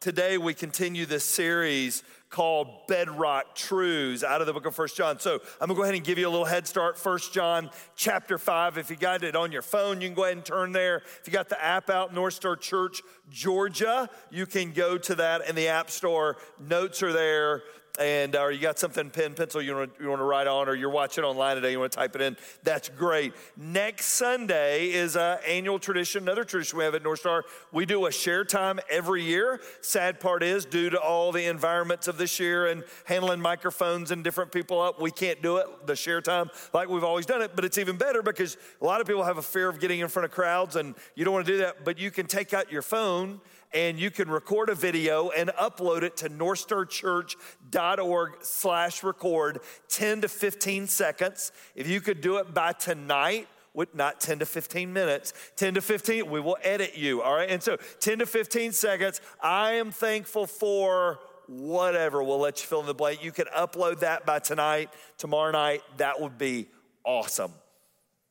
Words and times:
today 0.00 0.38
we 0.38 0.54
continue 0.54 1.06
this 1.06 1.24
series 1.24 2.04
called 2.30 2.86
Bedrock 2.86 3.54
Truths 3.54 4.22
out 4.22 4.40
of 4.40 4.46
the 4.46 4.52
book 4.52 4.66
of 4.66 4.74
First 4.74 4.96
John. 4.96 5.18
So 5.18 5.40
I'm 5.60 5.66
gonna 5.66 5.74
go 5.74 5.82
ahead 5.82 5.94
and 5.94 6.04
give 6.04 6.18
you 6.18 6.28
a 6.28 6.30
little 6.30 6.44
head 6.44 6.66
start. 6.66 6.98
First 6.98 7.32
John 7.32 7.70
chapter 7.96 8.38
5. 8.38 8.78
If 8.78 8.90
you 8.90 8.96
got 8.96 9.24
it 9.24 9.34
on 9.34 9.50
your 9.50 9.62
phone, 9.62 10.00
you 10.00 10.08
can 10.08 10.14
go 10.14 10.24
ahead 10.24 10.36
and 10.36 10.44
turn 10.44 10.72
there. 10.72 10.98
If 10.98 11.22
you 11.26 11.32
got 11.32 11.48
the 11.48 11.62
app 11.62 11.90
out, 11.90 12.14
North 12.14 12.34
Star 12.34 12.54
Church, 12.54 13.02
Georgia, 13.30 14.08
you 14.30 14.46
can 14.46 14.72
go 14.72 14.98
to 14.98 15.14
that 15.16 15.48
in 15.48 15.56
the 15.56 15.68
App 15.68 15.90
Store. 15.90 16.36
Notes 16.60 17.02
are 17.02 17.12
there 17.12 17.62
and 17.98 18.36
uh, 18.36 18.42
or 18.42 18.52
you 18.52 18.60
got 18.60 18.78
something 18.78 19.10
pen 19.10 19.34
pencil 19.34 19.60
you 19.60 19.74
want, 19.74 19.92
you 20.00 20.08
want 20.08 20.20
to 20.20 20.24
write 20.24 20.46
on 20.46 20.68
or 20.68 20.74
you're 20.74 20.90
watching 20.90 21.24
online 21.24 21.56
today 21.56 21.72
you 21.72 21.80
want 21.80 21.92
to 21.92 21.98
type 21.98 22.14
it 22.14 22.22
in 22.22 22.36
that's 22.62 22.88
great. 22.88 23.34
Next 23.56 24.06
sunday 24.06 24.90
is 24.90 25.16
an 25.16 25.38
annual 25.46 25.78
tradition 25.78 26.22
another 26.22 26.44
tradition 26.44 26.78
we 26.78 26.84
have 26.84 26.94
at 26.94 27.02
north 27.02 27.20
star. 27.20 27.44
We 27.72 27.86
do 27.86 28.06
a 28.06 28.12
share 28.12 28.44
time 28.44 28.80
every 28.90 29.24
year. 29.24 29.60
Sad 29.80 30.20
part 30.20 30.42
is 30.42 30.64
due 30.64 30.90
to 30.90 30.98
all 30.98 31.32
the 31.32 31.44
environments 31.46 32.08
of 32.08 32.18
this 32.18 32.38
year 32.38 32.66
and 32.66 32.84
handling 33.04 33.40
microphones 33.40 34.10
and 34.10 34.22
different 34.22 34.52
people 34.52 34.80
up 34.80 35.00
we 35.00 35.10
can't 35.10 35.42
do 35.42 35.56
it 35.58 35.66
the 35.86 35.96
share 35.96 36.20
time 36.20 36.50
like 36.72 36.88
we've 36.88 37.04
always 37.04 37.26
done 37.26 37.42
it 37.42 37.52
but 37.54 37.64
it's 37.64 37.78
even 37.78 37.96
better 37.96 38.22
because 38.22 38.56
a 38.80 38.84
lot 38.84 39.00
of 39.00 39.06
people 39.06 39.24
have 39.24 39.38
a 39.38 39.42
fear 39.42 39.68
of 39.68 39.80
getting 39.80 40.00
in 40.00 40.08
front 40.08 40.24
of 40.24 40.30
crowds 40.30 40.76
and 40.76 40.94
you 41.14 41.24
don't 41.24 41.34
want 41.34 41.46
to 41.46 41.52
do 41.52 41.58
that 41.58 41.84
but 41.84 41.98
you 41.98 42.10
can 42.10 42.26
take 42.26 42.52
out 42.52 42.70
your 42.70 42.82
phone 42.82 43.40
and 43.72 43.98
you 43.98 44.10
can 44.10 44.30
record 44.30 44.70
a 44.70 44.74
video 44.74 45.30
and 45.30 45.50
upload 45.50 46.02
it 46.02 46.16
to 46.18 46.28
northstarchurch.org 46.28 48.32
slash 48.40 49.02
record 49.02 49.60
10 49.88 50.22
to 50.22 50.28
15 50.28 50.86
seconds. 50.86 51.52
If 51.74 51.88
you 51.88 52.00
could 52.00 52.20
do 52.20 52.38
it 52.38 52.54
by 52.54 52.72
tonight 52.72 53.48
with 53.74 53.94
not 53.94 54.20
10 54.20 54.40
to 54.40 54.46
15 54.46 54.92
minutes 54.92 55.32
10 55.56 55.74
to 55.74 55.80
15 55.80 56.30
we 56.30 56.40
will 56.40 56.56
edit 56.62 56.96
you 56.96 57.22
all 57.22 57.34
right? 57.34 57.50
And 57.50 57.62
so 57.62 57.76
10 58.00 58.20
to 58.20 58.26
15 58.26 58.72
seconds 58.72 59.20
i 59.42 59.72
am 59.72 59.92
thankful 59.92 60.46
for 60.46 61.20
whatever. 61.46 62.22
We'll 62.22 62.40
let 62.40 62.60
you 62.60 62.66
fill 62.66 62.80
in 62.80 62.86
the 62.86 62.92
blank. 62.92 63.24
You 63.24 63.32
can 63.32 63.46
upload 63.56 64.00
that 64.00 64.26
by 64.26 64.38
tonight. 64.38 64.90
Tomorrow 65.16 65.52
night 65.52 65.82
that 65.96 66.20
would 66.20 66.38
be 66.38 66.68
awesome. 67.04 67.52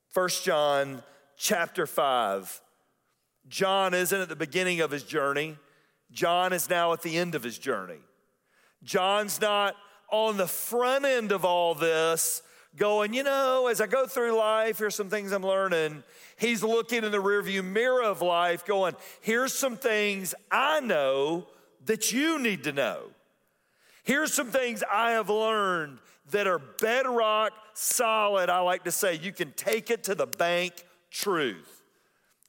First 0.10 0.44
john 0.44 1.04
chapter 1.38 1.86
5 1.86 2.62
John 3.50 3.94
isn't 3.94 4.20
at 4.20 4.30
the 4.30 4.36
beginning 4.36 4.82
of 4.82 4.92
his 4.92 5.04
journey, 5.04 5.58
John 6.12 6.54
is 6.54 6.70
now 6.70 6.94
at 6.94 7.02
the 7.02 7.18
end 7.18 7.36
of 7.36 7.44
his 7.44 7.58
journey. 7.58 8.00
John's 8.84 9.42
not 9.42 9.76
on 10.10 10.38
the 10.38 10.48
front 10.48 11.06
end 11.06 11.32
of 11.32 11.44
all 11.44 11.76
this 11.76 12.42
going, 12.78 13.14
you 13.14 13.24
know, 13.24 13.68
as 13.68 13.82
I 13.82 13.88
go 13.88 14.06
through 14.06 14.38
life, 14.38 14.78
here's 14.78 14.96
some 14.96 15.10
things 15.10 15.32
I'm 15.32 15.44
learning. 15.44 16.04
He's 16.38 16.64
looking 16.64 17.04
in 17.04 17.12
the 17.12 17.18
rearview 17.18 17.64
mirror 17.64 18.04
of 18.04 18.22
life, 18.22 18.66
going, 18.66 18.96
here's 19.22 19.54
some 19.54 19.76
things 19.76 20.36
I 20.52 20.80
know 20.80 21.48
that 21.86 22.12
you 22.12 22.40
need 22.40 22.64
to 22.66 22.72
know. 22.72 23.02
Here's 24.04 24.34
some 24.34 24.52
things 24.52 24.84
I 24.90 25.12
have 25.12 25.30
learned 25.30 25.98
that 26.32 26.48
are 26.48 26.60
bedrock 26.60 27.52
solid. 27.74 28.50
I 28.50 28.60
like 28.60 28.84
to 28.84 28.92
say, 28.92 29.16
you 29.16 29.34
can 29.34 29.52
take 29.54 29.90
it 29.90 30.04
to 30.06 30.16
the 30.16 30.28
bank 30.28 30.86
truth. 31.10 31.77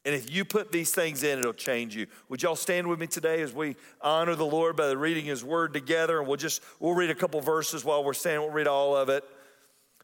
And 0.09 0.17
if 0.17 0.35
you 0.35 0.47
put 0.47 0.73
these 0.73 0.91
things 0.91 1.23
in, 1.23 1.39
it'll 1.39 1.53
change 1.53 1.95
you. 1.95 2.07
Would 2.31 2.43
y'all 2.43 2.57
stand 2.57 2.87
with 2.87 2.99
me 2.99 3.07
today 3.07 3.43
as 3.43 3.53
we 3.53 3.77
honor 4.01 4.35
the 4.35 4.47
Lord 4.47 4.75
by 4.75 4.91
reading 4.93 5.27
his 5.27 5.45
word 5.45 5.75
together? 5.75 6.19
And 6.19 6.27
we'll 6.27 6.39
just, 6.39 6.63
we'll 6.81 6.95
read 6.95 7.11
a 7.11 7.15
couple 7.15 7.39
verses 7.43 7.85
while 7.85 8.03
we're 8.03 8.15
standing. 8.15 8.41
We'll 8.41 8.55
read 8.55 8.67
all 8.67 8.97
of 8.97 9.11
it. 9.11 9.23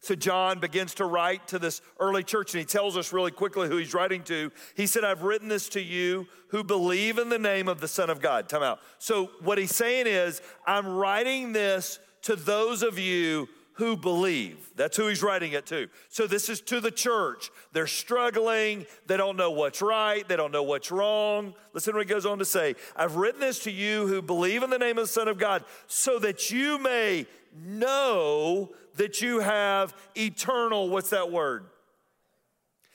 So 0.03 0.15
John 0.15 0.61
begins 0.61 0.93
to 0.97 1.07
write 1.07 1.49
to 1.49 1.59
this 1.59 1.81
early 1.99 2.23
church, 2.23 2.53
and 2.53 2.59
he 2.59 2.67
tells 2.67 2.99
us 2.99 3.15
really 3.15 3.31
quickly 3.31 3.67
who 3.67 3.79
he's 3.79 3.95
writing 3.95 4.23
to. 4.25 4.53
He 4.77 4.87
said, 4.87 5.05
I've 5.05 5.23
written 5.23 5.49
this 5.49 5.71
to 5.71 5.81
you 5.81 6.27
who 6.49 6.63
believe 6.63 7.17
in 7.17 7.31
the 7.31 7.39
name 7.39 7.67
of 7.67 7.81
the 7.81 7.89
Son 7.89 8.11
of 8.11 8.21
God. 8.21 8.47
Time 8.47 8.63
out. 8.63 8.81
So 8.99 9.31
what 9.41 9.57
he's 9.57 9.75
saying 9.75 10.07
is, 10.07 10.43
I'm 10.67 10.87
writing 10.87 11.55
this 11.55 11.99
to 12.25 12.37
those 12.37 12.83
of 12.83 12.99
you 12.99 13.49
who 13.75 13.97
believe. 13.97 14.71
That's 14.77 14.97
who 14.97 15.09
he's 15.09 15.23
writing 15.23 15.53
it 15.53 15.67
to. 15.67 15.89
So 16.09 16.27
this 16.27 16.49
is 16.49 16.61
to 16.63 16.81
the 16.81 16.91
church. 16.91 17.51
They're 17.73 17.87
struggling. 17.87 18.87
They 19.07 19.17
don't 19.17 19.37
know 19.37 19.51
what's 19.51 19.83
right. 19.83 20.27
They 20.27 20.37
don't 20.37 20.53
know 20.53 20.63
what's 20.63 20.91
wrong. 20.91 21.55
Listen 21.73 21.93
to 21.93 21.99
what 21.99 22.07
he 22.07 22.13
goes 22.13 22.27
on 22.27 22.39
to 22.39 22.45
say 22.45 22.77
I've 22.97 23.17
written 23.17 23.41
this 23.41 23.61
to 23.65 23.71
you 23.71 24.07
who 24.07 24.23
believe 24.23 24.63
in 24.63 24.71
the 24.71 24.79
name 24.79 24.99
of 24.99 25.05
the 25.05 25.09
Son 25.09 25.29
of 25.29 25.39
God 25.39 25.65
so 25.87 26.19
that 26.21 26.51
you 26.51 26.79
may 26.79 27.27
know 27.55 28.71
that 28.97 29.21
you 29.21 29.41
have 29.41 29.95
eternal, 30.17 30.89
what's 30.89 31.11
that 31.11 31.33
word? 31.33 31.67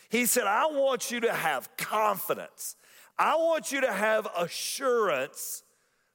He 0.10 0.26
said, 0.26 0.48
I 0.48 0.68
want 0.68 1.12
you 1.12 1.20
to 1.22 1.34
have 1.34 1.76
confidence. 1.78 2.76
I 3.18 3.36
want 3.36 3.72
you 3.72 3.82
to 3.82 3.92
have 3.92 4.28
assurance 4.38 5.64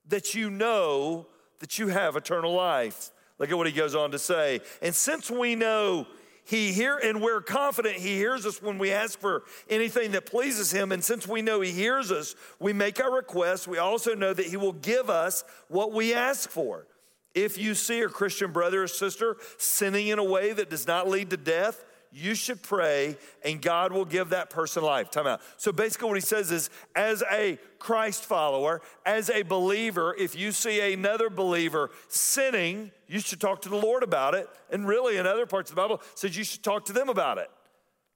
that 0.09 0.35
you 0.35 0.51
know 0.51 1.27
that 1.61 1.79
you 1.79 1.89
have 1.89 2.17
eternal 2.17 2.53
life. 2.53 3.11
Look 3.39 3.51
at 3.51 3.57
what 3.57 3.67
he 3.67 3.73
goes 3.73 3.95
on 3.95 4.13
to 4.13 4.19
say. 4.19 4.61
And 4.81 4.95
since 4.95 5.31
we 5.31 5.55
know 5.55 6.07
he 6.45 6.73
hear 6.73 6.99
and 6.99 7.23
we're 7.23 7.41
confident 7.41 7.97
he 7.97 8.15
hears 8.17 8.45
us 8.45 8.61
when 8.61 8.79
we 8.79 8.93
ask 8.93 9.19
for 9.19 9.45
anything 9.69 10.13
that 10.13 10.27
pleases 10.27 10.71
him 10.71 10.93
and 10.93 11.03
since 11.03 11.27
we 11.27 11.41
know 11.43 11.63
he 11.63 11.73
hears 11.73 12.13
us 12.13 12.35
we 12.61 12.73
make 12.73 13.01
our 13.01 13.11
requests 13.11 13.67
we 13.67 13.79
also 13.79 14.15
know 14.15 14.35
that 14.35 14.45
he 14.47 14.59
will 14.59 14.75
give 14.75 15.09
us 15.09 15.43
what 15.69 15.93
we 15.93 16.13
ask 16.13 16.51
for 16.51 16.87
if 17.35 17.57
you 17.57 17.75
see 17.75 18.03
a 18.03 18.09
christian 18.09 18.53
brother 18.53 18.83
or 18.83 18.87
sister 18.87 19.37
sinning 19.57 20.09
in 20.09 20.19
a 20.19 20.25
way 20.25 20.53
that 20.53 20.69
does 20.69 20.87
not 20.87 21.09
lead 21.09 21.31
to 21.31 21.39
death 21.39 21.83
you 22.15 22.37
should 22.37 22.63
pray 22.63 23.17
and 23.45 23.61
God 23.61 23.93
will 23.93 24.05
give 24.05 24.31
that 24.31 24.49
person 24.49 24.85
life. 24.85 25.11
Time 25.11 25.27
out. 25.27 25.41
So 25.57 25.73
basically, 25.73 26.09
what 26.09 26.15
he 26.15 26.21
says 26.21 26.53
is 26.53 26.71
as 26.95 27.25
a 27.31 27.59
Christ 27.81 28.25
follower, 28.25 28.83
as 29.05 29.31
a 29.31 29.43
believer, 29.43 30.15
if 30.17 30.37
you 30.37 30.53
see 30.53 30.93
another 30.93 31.29
believer 31.29 31.91
sinning, 32.07 32.93
you 33.09 33.19
should 33.19 33.41
talk 33.41 33.63
to 33.63 33.69
the 33.69 33.77
Lord 33.77 34.05
about 34.05 34.35
it. 34.35 34.49
And 34.71 34.87
really, 34.87 35.17
in 35.17 35.27
other 35.27 35.45
parts 35.45 35.71
of 35.71 35.77
the 35.77 35.83
Bible, 35.83 36.01
says 36.15 36.37
you 36.37 36.45
should 36.45 36.63
talk 36.63 36.85
to 36.85 36.93
them 36.93 37.09
about 37.09 37.39
it. 37.39 37.51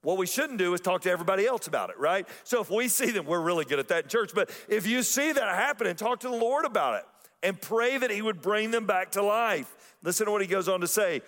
What 0.02 0.16
we 0.16 0.26
shouldn't 0.26 0.60
do 0.60 0.72
is 0.74 0.80
talk 0.80 1.00
to 1.02 1.10
everybody 1.10 1.44
else 1.44 1.66
about 1.66 1.90
it, 1.90 1.98
right? 1.98 2.26
So 2.44 2.60
if 2.60 2.70
we 2.70 2.86
see 2.86 3.10
them, 3.10 3.26
we're 3.26 3.40
really 3.40 3.64
good 3.64 3.80
at 3.80 3.88
that 3.88 4.04
in 4.04 4.08
church. 4.08 4.30
But 4.32 4.50
if 4.68 4.86
you 4.86 5.02
see 5.02 5.32
that 5.32 5.54
happening, 5.56 5.96
talk 5.96 6.20
to 6.20 6.28
the 6.28 6.36
Lord 6.36 6.64
about 6.64 7.00
it 7.00 7.04
and 7.42 7.60
pray 7.60 7.98
that 7.98 8.12
He 8.12 8.22
would 8.22 8.40
bring 8.40 8.70
them 8.70 8.86
back 8.86 9.10
to 9.12 9.22
life. 9.22 9.96
Listen 10.04 10.26
to 10.26 10.32
what 10.32 10.40
He 10.40 10.46
goes 10.46 10.68
on 10.68 10.82
to 10.82 10.86
say. 10.86 11.20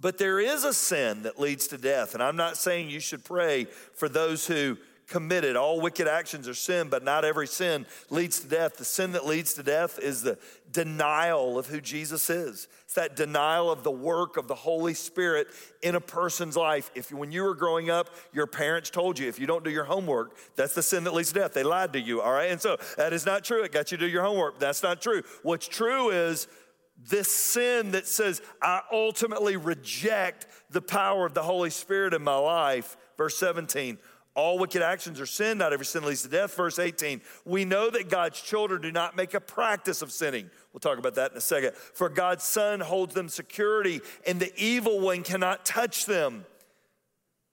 But 0.00 0.18
there 0.18 0.40
is 0.40 0.64
a 0.64 0.74
sin 0.74 1.22
that 1.22 1.38
leads 1.38 1.68
to 1.68 1.78
death. 1.78 2.14
And 2.14 2.22
I'm 2.22 2.36
not 2.36 2.56
saying 2.56 2.90
you 2.90 3.00
should 3.00 3.24
pray 3.24 3.64
for 3.94 4.08
those 4.08 4.46
who 4.46 4.76
committed. 5.06 5.56
All 5.56 5.80
wicked 5.80 6.08
actions 6.08 6.48
are 6.48 6.54
sin, 6.54 6.88
but 6.88 7.04
not 7.04 7.24
every 7.24 7.46
sin 7.46 7.86
leads 8.10 8.40
to 8.40 8.48
death. 8.48 8.76
The 8.76 8.84
sin 8.84 9.12
that 9.12 9.26
leads 9.26 9.54
to 9.54 9.62
death 9.62 9.98
is 9.98 10.22
the 10.22 10.38
denial 10.72 11.58
of 11.58 11.66
who 11.66 11.80
Jesus 11.80 12.30
is. 12.30 12.68
It's 12.84 12.94
that 12.94 13.16
denial 13.16 13.70
of 13.70 13.84
the 13.84 13.90
work 13.90 14.36
of 14.36 14.48
the 14.48 14.54
Holy 14.54 14.94
Spirit 14.94 15.48
in 15.82 15.94
a 15.94 16.00
person's 16.00 16.56
life. 16.56 16.90
If 16.94 17.12
when 17.12 17.32
you 17.32 17.42
were 17.42 17.54
growing 17.54 17.90
up, 17.90 18.08
your 18.32 18.46
parents 18.46 18.90
told 18.90 19.18
you 19.18 19.28
if 19.28 19.38
you 19.38 19.46
don't 19.46 19.64
do 19.64 19.70
your 19.70 19.84
homework, 19.84 20.36
that's 20.56 20.74
the 20.74 20.82
sin 20.82 21.04
that 21.04 21.14
leads 21.14 21.32
to 21.32 21.40
death. 21.40 21.54
They 21.54 21.64
lied 21.64 21.92
to 21.92 22.00
you, 22.00 22.20
all 22.20 22.32
right? 22.32 22.50
And 22.50 22.60
so 22.60 22.76
that 22.96 23.12
is 23.12 23.26
not 23.26 23.44
true. 23.44 23.62
It 23.62 23.72
got 23.72 23.92
you 23.92 23.98
to 23.98 24.06
do 24.06 24.10
your 24.10 24.24
homework. 24.24 24.58
That's 24.58 24.82
not 24.82 25.00
true. 25.00 25.22
What's 25.42 25.68
true 25.68 26.10
is 26.10 26.48
this 26.96 27.30
sin 27.30 27.90
that 27.92 28.06
says, 28.06 28.40
I 28.62 28.82
ultimately 28.92 29.56
reject 29.56 30.46
the 30.70 30.80
power 30.80 31.26
of 31.26 31.34
the 31.34 31.42
Holy 31.42 31.70
Spirit 31.70 32.14
in 32.14 32.22
my 32.22 32.36
life. 32.36 32.96
Verse 33.16 33.36
17, 33.36 33.98
all 34.34 34.58
wicked 34.58 34.82
actions 34.82 35.20
are 35.20 35.26
sin, 35.26 35.58
not 35.58 35.72
every 35.72 35.86
sin 35.86 36.04
leads 36.04 36.22
to 36.22 36.28
death. 36.28 36.54
Verse 36.56 36.78
18, 36.78 37.20
we 37.44 37.64
know 37.64 37.90
that 37.90 38.08
God's 38.08 38.40
children 38.40 38.82
do 38.82 38.90
not 38.90 39.16
make 39.16 39.34
a 39.34 39.40
practice 39.40 40.02
of 40.02 40.10
sinning. 40.10 40.50
We'll 40.72 40.80
talk 40.80 40.98
about 40.98 41.14
that 41.16 41.32
in 41.32 41.36
a 41.36 41.42
second. 41.42 41.74
For 41.74 42.08
God's 42.08 42.44
Son 42.44 42.80
holds 42.80 43.14
them 43.14 43.28
security, 43.28 44.00
and 44.26 44.40
the 44.40 44.52
evil 44.56 45.00
one 45.00 45.22
cannot 45.22 45.64
touch 45.64 46.06
them. 46.06 46.46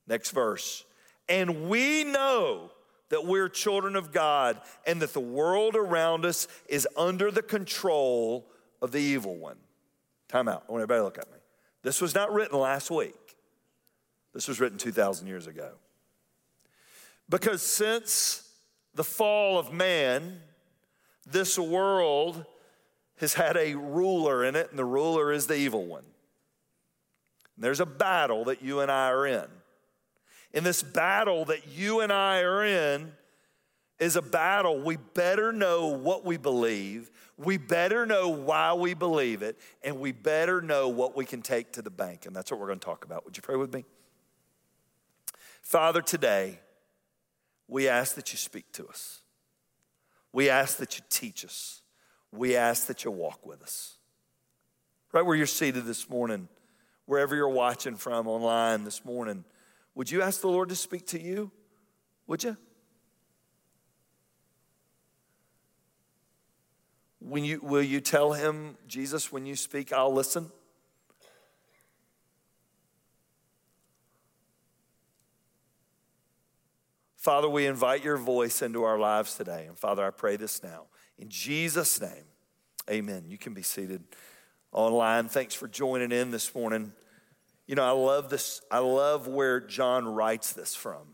Next 0.08 0.32
verse, 0.32 0.84
and 1.30 1.70
we 1.70 2.04
know 2.04 2.72
that 3.10 3.26
we're 3.26 3.50
children 3.50 3.96
of 3.96 4.12
God 4.12 4.60
and 4.88 5.02
that 5.02 5.14
the 5.14 5.20
world 5.20 5.76
around 5.76 6.26
us 6.26 6.48
is 6.68 6.88
under 6.98 7.30
the 7.30 7.44
control 7.44 8.48
of 8.82 8.92
the 8.92 9.00
evil 9.00 9.36
one. 9.36 9.58
Time 10.28 10.48
out. 10.48 10.64
I 10.68 10.72
want 10.72 10.82
everybody 10.82 11.00
to 11.00 11.04
look 11.04 11.18
at 11.18 11.32
me. 11.32 11.38
This 11.84 12.02
was 12.02 12.16
not 12.16 12.32
written 12.32 12.58
last 12.60 12.90
week. 12.90 13.16
This 14.34 14.48
was 14.48 14.60
written 14.60 14.78
2,000 14.78 15.28
years 15.28 15.48
ago. 15.48 15.72
Because 17.30 17.62
since 17.62 18.50
the 18.96 19.04
fall 19.04 19.58
of 19.58 19.74
man, 19.74 20.40
this 21.30 21.58
world 21.58 22.46
has 23.18 23.34
had 23.34 23.56
a 23.58 23.76
ruler 23.76 24.44
in 24.44 24.56
it, 24.56 24.70
and 24.70 24.80
the 24.80 24.86
ruler 24.86 25.32
is 25.32 25.48
the 25.48 25.56
evil 25.56 25.86
one. 25.86 26.04
And 27.56 27.64
there's 27.64 27.80
a 27.80 27.86
battle 27.86 28.46
that 28.46 28.62
you 28.62 28.80
and 28.80 28.92
I 28.92 29.10
are 29.10 29.26
in. 29.28 29.46
In 30.54 30.64
this 30.64 30.84
battle 30.84 31.46
that 31.46 31.68
you 31.68 32.02
and 32.02 32.12
I 32.12 32.42
are 32.42 32.66
in 32.66 33.12
is 34.02 34.18
a 34.18 34.22
battle 34.22 34.82
we 34.82 34.98
better 34.98 35.54
know 35.54 35.88
what 35.88 36.26
we 36.26 36.36
believe 36.36 37.10
we 37.44 37.58
better 37.58 38.06
know 38.06 38.30
why 38.30 38.74
we 38.74 38.94
believe 38.94 39.42
it, 39.42 39.60
and 39.84 40.00
we 40.00 40.12
better 40.12 40.62
know 40.62 40.90
what 40.90 41.16
we 41.16 41.26
can 41.26 41.42
take 41.42 41.74
to 41.74 41.82
the 41.82 41.90
bank. 41.90 42.26
And 42.26 42.36
that's 42.36 42.52
what 42.52 42.60
we're 42.60 42.68
going 42.68 42.80
to 42.80 42.86
talk 42.86 43.04
about. 43.04 43.26
Would 43.26 43.36
you 43.36 43.42
pray 43.42 43.56
with 43.56 43.74
me? 43.74 43.84
Father, 45.62 46.02
today, 46.02 46.60
we 47.68 47.88
ask 47.88 48.16
that 48.16 48.32
you 48.32 48.38
speak 48.38 48.72
to 48.74 48.88
us. 48.88 49.22
We 50.34 50.50
ask 50.50 50.78
that 50.78 50.98
you 50.98 51.04
teach 51.10 51.44
us. 51.44 51.82
We 52.32 52.56
ask 52.56 52.88
that 52.88 53.04
you 53.04 53.12
walk 53.12 53.46
with 53.46 53.62
us. 53.62 53.98
Right 55.12 55.26
where 55.26 55.36
you're 55.36 55.48
seated 55.48 55.86
this 55.86 56.10
morning, 56.10 56.48
wherever 57.06 57.36
you're 57.36 57.50
watching 57.50 57.96
from 57.96 58.28
online 58.28 58.86
this 58.86 59.04
morning, 59.04 59.44
would 59.96 60.10
you 60.10 60.22
ask 60.22 60.42
the 60.42 60.48
Lord 60.48 60.70
to 60.70 60.76
speak 60.76 61.08
to 61.08 61.22
you? 61.22 61.52
Would 62.28 62.44
you? 62.44 62.56
When 67.24 67.46
you 67.46 67.60
will 67.62 67.84
you 67.84 68.02
tell 68.02 68.34
him, 68.34 68.78
Jesus, 68.88 69.32
when 69.32 69.46
you 69.46 69.56
speak, 69.56 69.94
I'll 69.94 70.14
listen? 70.14 70.52
Father, 77.16 77.48
we 77.48 77.68
invite 77.68 78.04
your 78.04 78.18
voice 78.18 78.64
into 78.64 78.84
our 78.84 78.98
lives 78.98 79.36
today. 79.36 79.66
And 79.68 79.78
Father, 79.78 80.04
I 80.04 80.10
pray 80.10 80.36
this 80.38 80.64
now. 80.64 80.86
In 81.20 81.30
Jesus' 81.30 82.02
name, 82.02 82.26
amen. 82.90 83.26
You 83.28 83.38
can 83.38 83.54
be 83.54 83.62
seated 83.62 84.04
online. 84.72 85.28
Thanks 85.28 85.54
for 85.54 85.68
joining 85.68 86.12
in 86.12 86.32
this 86.32 86.56
morning. 86.56 86.94
You 87.68 87.76
know, 87.76 87.84
I 87.84 87.92
love 87.92 88.32
this. 88.32 88.62
I 88.72 88.80
love 88.80 89.28
where 89.28 89.60
John 89.60 90.08
writes 90.08 90.54
this 90.54 90.74
from. 90.74 91.06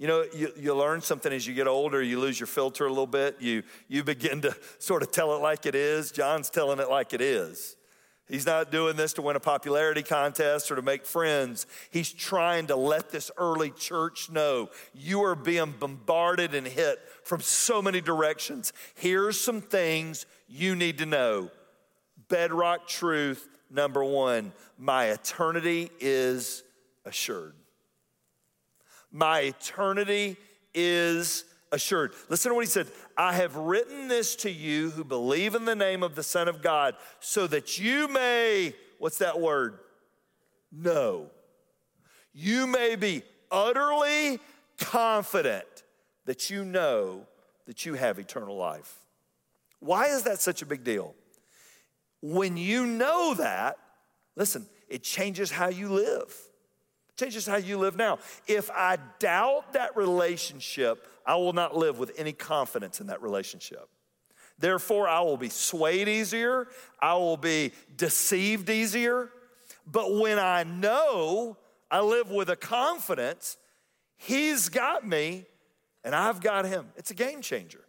You 0.00 0.06
know, 0.06 0.24
you, 0.34 0.50
you 0.56 0.74
learn 0.74 1.02
something 1.02 1.30
as 1.30 1.46
you 1.46 1.52
get 1.52 1.68
older, 1.68 2.02
you 2.02 2.18
lose 2.18 2.40
your 2.40 2.46
filter 2.46 2.86
a 2.86 2.88
little 2.88 3.06
bit. 3.06 3.36
You, 3.38 3.62
you 3.86 4.02
begin 4.02 4.40
to 4.40 4.56
sort 4.78 5.02
of 5.02 5.12
tell 5.12 5.36
it 5.36 5.42
like 5.42 5.66
it 5.66 5.74
is. 5.74 6.10
John's 6.10 6.48
telling 6.48 6.78
it 6.78 6.88
like 6.88 7.12
it 7.12 7.20
is. 7.20 7.76
He's 8.26 8.46
not 8.46 8.70
doing 8.72 8.96
this 8.96 9.12
to 9.14 9.22
win 9.22 9.36
a 9.36 9.40
popularity 9.40 10.02
contest 10.02 10.70
or 10.70 10.76
to 10.76 10.80
make 10.80 11.04
friends. 11.04 11.66
He's 11.90 12.10
trying 12.10 12.68
to 12.68 12.76
let 12.76 13.10
this 13.10 13.30
early 13.36 13.72
church 13.72 14.30
know 14.30 14.70
you 14.94 15.22
are 15.22 15.34
being 15.34 15.74
bombarded 15.78 16.54
and 16.54 16.66
hit 16.66 16.98
from 17.22 17.42
so 17.42 17.82
many 17.82 18.00
directions. 18.00 18.72
Here's 18.94 19.38
some 19.38 19.60
things 19.60 20.24
you 20.48 20.76
need 20.76 20.96
to 20.98 21.06
know. 21.06 21.50
Bedrock 22.30 22.88
truth 22.88 23.46
number 23.70 24.02
one 24.02 24.54
my 24.78 25.08
eternity 25.08 25.90
is 26.00 26.62
assured. 27.04 27.59
My 29.10 29.40
eternity 29.40 30.36
is 30.74 31.44
assured. 31.72 32.12
Listen 32.28 32.50
to 32.50 32.54
what 32.54 32.64
he 32.64 32.70
said 32.70 32.88
I 33.16 33.34
have 33.34 33.56
written 33.56 34.08
this 34.08 34.36
to 34.36 34.50
you 34.50 34.90
who 34.90 35.04
believe 35.04 35.54
in 35.54 35.64
the 35.64 35.76
name 35.76 36.02
of 36.02 36.14
the 36.14 36.22
Son 36.22 36.48
of 36.48 36.62
God, 36.62 36.94
so 37.20 37.46
that 37.46 37.78
you 37.78 38.08
may, 38.08 38.74
what's 38.98 39.18
that 39.18 39.40
word? 39.40 39.78
Know. 40.72 41.26
You 42.32 42.66
may 42.66 42.96
be 42.96 43.22
utterly 43.50 44.38
confident 44.78 45.66
that 46.26 46.50
you 46.50 46.64
know 46.64 47.26
that 47.66 47.84
you 47.84 47.94
have 47.94 48.18
eternal 48.18 48.56
life. 48.56 48.98
Why 49.80 50.06
is 50.06 50.22
that 50.22 50.40
such 50.40 50.62
a 50.62 50.66
big 50.66 50.84
deal? 50.84 51.14
When 52.22 52.56
you 52.56 52.86
know 52.86 53.34
that, 53.34 53.78
listen, 54.36 54.66
it 54.88 55.02
changes 55.02 55.50
how 55.50 55.68
you 55.68 55.88
live 55.88 56.34
changes 57.20 57.46
how 57.46 57.56
you 57.56 57.78
live 57.78 57.96
now. 57.96 58.18
If 58.46 58.70
I 58.70 58.98
doubt 59.18 59.74
that 59.74 59.96
relationship, 59.96 61.06
I 61.26 61.36
will 61.36 61.52
not 61.52 61.76
live 61.76 61.98
with 61.98 62.12
any 62.16 62.32
confidence 62.32 63.00
in 63.00 63.08
that 63.08 63.22
relationship. 63.22 63.88
Therefore, 64.58 65.08
I 65.08 65.20
will 65.20 65.36
be 65.36 65.48
swayed 65.48 66.08
easier, 66.08 66.68
I 67.00 67.14
will 67.14 67.36
be 67.36 67.72
deceived 67.96 68.68
easier. 68.68 69.30
But 69.86 70.14
when 70.14 70.38
I 70.38 70.64
know, 70.64 71.56
I 71.90 72.00
live 72.00 72.30
with 72.30 72.50
a 72.50 72.56
confidence, 72.56 73.56
He's 74.16 74.68
got 74.68 75.06
me 75.06 75.46
and 76.04 76.14
I've 76.14 76.40
got 76.40 76.66
Him. 76.66 76.86
It's 76.96 77.10
a 77.10 77.14
game 77.14 77.40
changer. 77.40 77.84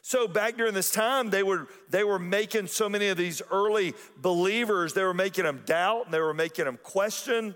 So 0.00 0.28
back 0.28 0.56
during 0.56 0.74
this 0.74 0.90
time, 0.90 1.30
they 1.30 1.42
were, 1.42 1.66
they 1.88 2.04
were 2.04 2.18
making 2.18 2.66
so 2.66 2.88
many 2.88 3.08
of 3.08 3.16
these 3.16 3.40
early 3.50 3.94
believers, 4.18 4.92
they 4.92 5.02
were 5.02 5.14
making 5.14 5.44
them 5.44 5.62
doubt 5.64 6.06
and 6.06 6.14
they 6.14 6.20
were 6.20 6.34
making 6.34 6.66
them 6.66 6.78
question. 6.82 7.54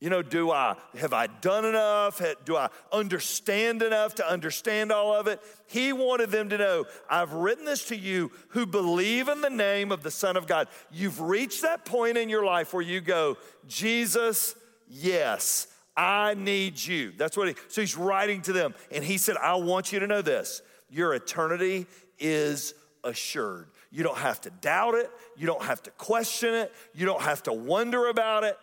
You 0.00 0.10
know, 0.10 0.22
do 0.22 0.52
I 0.52 0.76
have 0.98 1.12
I 1.12 1.26
done 1.26 1.64
enough? 1.64 2.22
Do 2.44 2.56
I 2.56 2.68
understand 2.92 3.82
enough 3.82 4.14
to 4.16 4.30
understand 4.30 4.92
all 4.92 5.12
of 5.12 5.26
it? 5.26 5.40
He 5.66 5.92
wanted 5.92 6.30
them 6.30 6.48
to 6.50 6.58
know, 6.58 6.84
I've 7.10 7.32
written 7.32 7.64
this 7.64 7.86
to 7.86 7.96
you 7.96 8.30
who 8.50 8.64
believe 8.64 9.26
in 9.28 9.40
the 9.40 9.50
name 9.50 9.90
of 9.90 10.04
the 10.04 10.10
Son 10.12 10.36
of 10.36 10.46
God. 10.46 10.68
You've 10.92 11.20
reached 11.20 11.62
that 11.62 11.84
point 11.84 12.16
in 12.16 12.28
your 12.28 12.44
life 12.44 12.72
where 12.72 12.82
you 12.82 13.00
go, 13.00 13.38
Jesus, 13.66 14.54
yes, 14.88 15.66
I 15.96 16.34
need 16.34 16.80
you. 16.80 17.12
That's 17.16 17.36
what 17.36 17.48
he 17.48 17.54
so 17.66 17.80
he's 17.80 17.96
writing 17.96 18.40
to 18.42 18.52
them. 18.52 18.74
And 18.92 19.02
he 19.02 19.18
said, 19.18 19.36
I 19.36 19.56
want 19.56 19.90
you 19.90 19.98
to 19.98 20.06
know 20.06 20.22
this. 20.22 20.62
Your 20.90 21.12
eternity 21.12 21.86
is 22.20 22.72
assured. 23.02 23.66
You 23.90 24.04
don't 24.04 24.18
have 24.18 24.40
to 24.42 24.50
doubt 24.50 24.94
it, 24.94 25.10
you 25.36 25.46
don't 25.46 25.62
have 25.62 25.82
to 25.84 25.90
question 25.90 26.54
it, 26.54 26.72
you 26.94 27.04
don't 27.04 27.22
have 27.22 27.42
to 27.44 27.52
wonder 27.52 28.08
about 28.08 28.44
it 28.44 28.56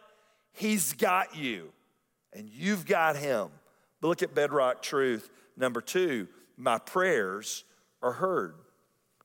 He's 0.55 0.93
got 0.93 1.35
you, 1.35 1.71
and 2.33 2.49
you've 2.49 2.85
got 2.85 3.15
Him. 3.15 3.49
But 4.01 4.07
look 4.07 4.23
at 4.23 4.33
bedrock 4.33 4.81
truth. 4.81 5.29
Number 5.57 5.81
two, 5.81 6.27
my 6.57 6.77
prayers 6.77 7.63
are 8.01 8.13
heard. 8.13 8.55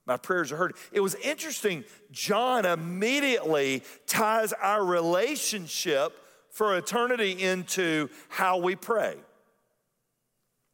My 0.07 0.17
prayers 0.17 0.51
are 0.51 0.57
heard. 0.57 0.75
It 0.93 1.01
was 1.01 1.15
interesting. 1.17 1.85
John 2.11 2.67
immediately 2.67 3.83
ties 4.07 4.53
our 4.53 4.85
relationship 4.85 6.13
for 6.51 6.77
eternity 6.77 7.41
into 7.43 8.09
how 8.29 8.59
we 8.59 8.75
pray. 8.75 9.15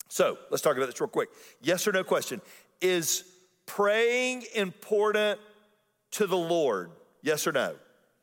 So 0.09 0.39
let's 0.51 0.63
talk 0.63 0.77
about 0.77 0.87
this 0.87 1.01
real 1.01 1.09
quick. 1.09 1.29
Yes 1.61 1.87
or 1.87 1.93
no 1.93 2.05
question. 2.05 2.41
Is 2.81 3.25
praying 3.67 4.45
important 4.55 5.41
to 6.13 6.27
the 6.27 6.37
Lord? 6.37 6.91
Yes 7.23 7.47
or 7.47 7.53
no? 7.53 7.75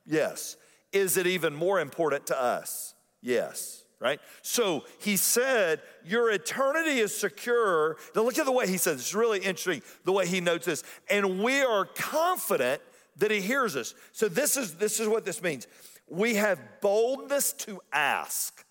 Yes. 0.05 0.55
Is 0.93 1.17
it 1.17 1.27
even 1.27 1.55
more 1.55 1.79
important 1.79 2.27
to 2.27 2.41
us? 2.41 2.93
Yes, 3.21 3.83
right? 3.99 4.19
So 4.41 4.83
he 4.99 5.17
said, 5.17 5.81
Your 6.05 6.31
eternity 6.31 6.99
is 6.99 7.15
secure. 7.15 7.97
Now 8.15 8.21
look 8.21 8.37
at 8.37 8.45
the 8.45 8.51
way 8.51 8.67
he 8.67 8.77
says 8.77 8.99
it's 8.99 9.15
really 9.15 9.39
interesting 9.39 9.81
the 10.05 10.11
way 10.11 10.27
he 10.27 10.39
notes 10.39 10.65
this. 10.65 10.83
And 11.09 11.43
we 11.43 11.61
are 11.61 11.85
confident 11.85 12.81
that 13.17 13.31
he 13.31 13.41
hears 13.41 13.75
us. 13.75 13.95
So 14.11 14.29
this 14.29 14.57
is 14.57 14.75
this 14.75 14.99
is 14.99 15.07
what 15.07 15.25
this 15.25 15.41
means. 15.41 15.67
We 16.07 16.35
have 16.35 16.59
boldness 16.81 17.53
to 17.53 17.81
ask. 17.91 18.63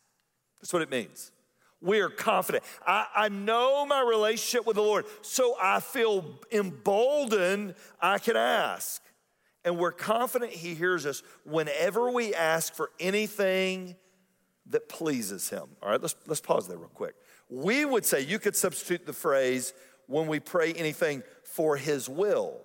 That's 0.61 0.73
what 0.73 0.83
it 0.83 0.91
means. 0.91 1.33
We 1.81 2.01
are 2.01 2.11
confident. 2.11 2.63
I, 2.87 3.07
I 3.15 3.29
know 3.29 3.85
my 3.85 4.03
relationship 4.03 4.67
with 4.67 4.77
the 4.77 4.83
Lord, 4.83 5.05
so 5.23 5.57
I 5.61 5.81
feel 5.81 6.25
emboldened 6.53 7.75
I 8.01 8.19
can 8.19 8.37
ask. 8.37 9.03
And 9.65 9.79
we're 9.79 9.93
confident 9.93 10.53
He 10.53 10.75
hears 10.75 11.07
us 11.07 11.23
whenever 11.45 12.11
we 12.11 12.35
ask 12.35 12.75
for 12.75 12.91
anything 12.99 13.97
that 14.71 14.89
pleases 14.89 15.49
Him. 15.49 15.65
All 15.83 15.91
right, 15.91 16.01
let's, 16.01 16.17
let's 16.27 16.41
pause 16.41 16.69
there 16.69 16.79
real 16.79 16.89
quick. 16.89 17.15
We 17.49 17.85
would 17.85 18.05
say, 18.05 18.23
you 18.23 18.39
could 18.39 18.57
substitute 18.57 19.07
the 19.07 19.13
phrase 19.13 19.75
when 20.07 20.27
we 20.27 20.41
pray 20.41 20.73
anything 20.73 21.23
for 21.45 21.77
His 21.77 22.09
will, 22.09 22.61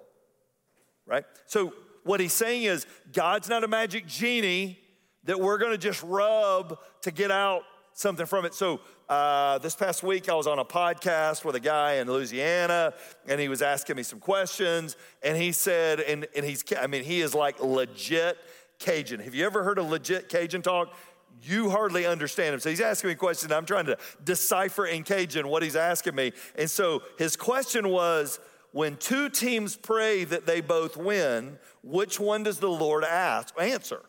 right? 1.06 1.26
So, 1.46 1.74
what 2.04 2.20
He's 2.20 2.34
saying 2.34 2.64
is, 2.64 2.86
God's 3.12 3.50
not 3.50 3.64
a 3.64 3.68
magic 3.68 4.08
genie 4.08 4.80
that 5.26 5.40
we're 5.40 5.58
gonna 5.58 5.78
just 5.78 6.02
rub 6.04 6.80
to 7.02 7.12
get 7.12 7.32
out 7.32 7.64
something 7.98 8.28
from 8.28 8.46
it. 8.46 8.54
So 8.54 8.80
uh, 9.10 9.58
this 9.58 9.76
past 9.76 10.04
week, 10.04 10.30
I 10.30 10.36
was 10.36 10.46
on 10.46 10.60
a 10.60 10.66
podcast 10.66 11.44
with 11.44 11.56
a 11.56 11.60
guy 11.60 11.94
in 11.96 12.08
Louisiana, 12.08 12.94
and 13.28 13.42
he 13.42 13.50
was 13.50 13.64
asking 13.64 13.96
me 13.96 14.04
some 14.04 14.20
questions. 14.20 14.96
And 15.24 15.36
he 15.36 15.52
said, 15.52 16.00
and, 16.02 16.28
and 16.36 16.46
he's, 16.46 16.64
I 16.80 16.86
mean, 16.86 17.04
he 17.04 17.22
is 17.22 17.34
like 17.34 17.60
legit 17.60 18.38
Cajun. 18.78 19.20
Have 19.22 19.34
you 19.34 19.48
ever 19.48 19.64
heard 19.64 19.80
of 19.80 19.90
legit 19.90 20.30
Cajun 20.30 20.62
talk? 20.62 20.94
You 21.42 21.72
hardly 21.72 22.06
understand 22.06 22.54
him. 22.54 22.60
So 22.60 22.70
he's 22.70 22.82
asking 22.82 23.10
me 23.10 23.16
questions. 23.16 23.52
I'm 23.52 23.66
trying 23.66 23.88
to 23.88 23.98
decipher 24.24 24.86
in 24.86 25.04
Cajun 25.04 25.48
what 25.48 25.64
he's 25.64 25.76
asking 25.76 26.14
me. 26.14 26.34
And 26.56 26.70
so 26.70 27.02
his 27.18 27.36
question 27.36 27.90
was, 27.90 28.40
when 28.74 28.96
two 28.98 29.28
teams 29.30 29.76
pray 29.76 30.24
that 30.26 30.46
they 30.46 30.62
both 30.62 30.98
win, 30.98 31.58
which 31.82 32.20
one 32.20 32.44
does 32.44 32.60
the 32.60 32.70
Lord 32.70 33.04
ask, 33.04 33.60
answer? 33.60 34.02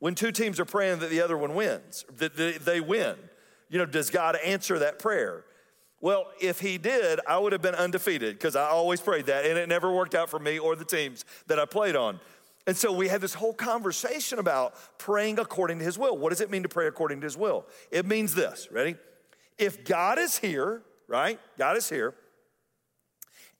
When 0.00 0.14
two 0.14 0.32
teams 0.32 0.58
are 0.58 0.64
praying 0.64 0.98
that 0.98 1.10
the 1.10 1.20
other 1.20 1.38
one 1.38 1.54
wins, 1.54 2.04
that 2.18 2.36
they 2.64 2.80
win, 2.80 3.16
you 3.68 3.78
know, 3.78 3.86
does 3.86 4.10
God 4.10 4.36
answer 4.44 4.78
that 4.80 4.98
prayer? 4.98 5.44
Well, 6.00 6.26
if 6.40 6.60
he 6.60 6.78
did, 6.78 7.20
I 7.28 7.38
would 7.38 7.52
have 7.52 7.62
been 7.62 7.74
undefeated 7.74 8.34
because 8.34 8.56
I 8.56 8.64
always 8.64 9.00
prayed 9.00 9.26
that 9.26 9.44
and 9.44 9.58
it 9.58 9.68
never 9.68 9.92
worked 9.92 10.14
out 10.14 10.30
for 10.30 10.38
me 10.38 10.58
or 10.58 10.74
the 10.74 10.84
teams 10.84 11.24
that 11.46 11.58
I 11.58 11.66
played 11.66 11.94
on. 11.94 12.18
And 12.66 12.76
so 12.76 12.92
we 12.92 13.08
had 13.08 13.20
this 13.20 13.34
whole 13.34 13.52
conversation 13.52 14.38
about 14.38 14.74
praying 14.98 15.38
according 15.38 15.78
to 15.78 15.84
his 15.84 15.98
will. 15.98 16.16
What 16.16 16.30
does 16.30 16.40
it 16.40 16.50
mean 16.50 16.62
to 16.62 16.68
pray 16.68 16.86
according 16.86 17.20
to 17.20 17.24
his 17.26 17.36
will? 17.36 17.66
It 17.90 18.06
means 18.06 18.34
this, 18.34 18.68
ready? 18.70 18.96
If 19.58 19.84
God 19.84 20.18
is 20.18 20.38
here, 20.38 20.82
right? 21.08 21.38
God 21.58 21.76
is 21.76 21.88
here, 21.88 22.14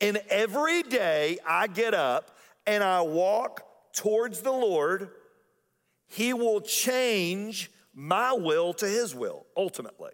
and 0.00 0.20
every 0.30 0.82
day 0.82 1.38
I 1.47 1.66
get 1.66 1.92
up 1.92 2.37
and 2.66 2.82
I 2.82 3.02
walk 3.02 3.62
towards 3.92 4.40
the 4.40 4.52
Lord, 4.52 5.11
he 6.11 6.35
will 6.35 6.61
change 6.61 7.71
my 7.95 8.33
will 8.33 8.75
to 8.75 8.87
his 8.87 9.14
will, 9.14 9.47
ultimately. 9.57 10.11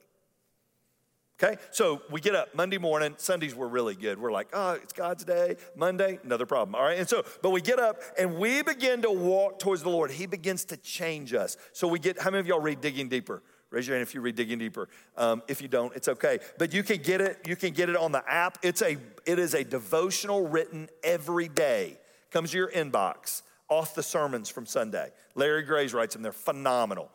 Okay, 1.42 1.60
so 1.70 2.00
we 2.10 2.20
get 2.20 2.34
up 2.34 2.54
Monday 2.54 2.78
morning. 2.78 3.14
Sundays 3.18 3.54
were 3.54 3.68
really 3.68 3.94
good. 3.94 4.18
We're 4.18 4.32
like, 4.32 4.48
oh, 4.54 4.72
it's 4.72 4.92
God's 4.94 5.22
day. 5.22 5.56
Monday, 5.74 6.18
another 6.24 6.46
problem. 6.46 6.74
All 6.74 6.82
right, 6.82 6.98
and 6.98 7.08
so, 7.08 7.24
but 7.42 7.50
we 7.50 7.60
get 7.60 7.78
up 7.78 8.00
and 8.18 8.36
we 8.38 8.62
begin 8.62 9.02
to 9.02 9.10
walk 9.10 9.58
towards 9.58 9.82
the 9.82 9.90
Lord. 9.90 10.10
He 10.10 10.26
begins 10.26 10.64
to 10.66 10.78
change 10.78 11.34
us. 11.34 11.58
So 11.72 11.88
we 11.88 11.98
get, 11.98 12.18
how 12.18 12.30
many 12.30 12.40
of 12.40 12.46
y'all 12.46 12.60
read 12.60 12.80
Digging 12.80 13.08
Deeper? 13.08 13.42
Raise 13.70 13.86
your 13.86 13.96
hand 13.96 14.06
if 14.06 14.14
you 14.14 14.22
read 14.22 14.36
Digging 14.36 14.58
Deeper. 14.58 14.88
Um, 15.16 15.42
if 15.48 15.60
you 15.60 15.68
don't, 15.68 15.94
it's 15.94 16.08
okay. 16.08 16.38
But 16.56 16.72
you 16.72 16.82
can 16.82 16.98
get 17.02 17.20
it. 17.20 17.40
You 17.46 17.56
can 17.56 17.72
get 17.72 17.90
it 17.90 17.96
on 17.96 18.12
the 18.12 18.22
app. 18.30 18.58
It's 18.62 18.80
a, 18.80 18.96
it 19.26 19.38
is 19.38 19.52
a 19.52 19.64
devotional 19.64 20.48
written 20.48 20.88
every 21.04 21.48
day. 21.48 21.98
Comes 22.30 22.52
to 22.52 22.58
your 22.58 22.70
inbox 22.70 23.42
off 23.68 23.94
the 23.94 24.02
sermons 24.02 24.48
from 24.48 24.66
Sunday. 24.66 25.10
Larry 25.34 25.62
Grace 25.62 25.92
writes 25.92 26.14
them. 26.14 26.22
They're 26.22 26.32
phenomenal. 26.32 27.10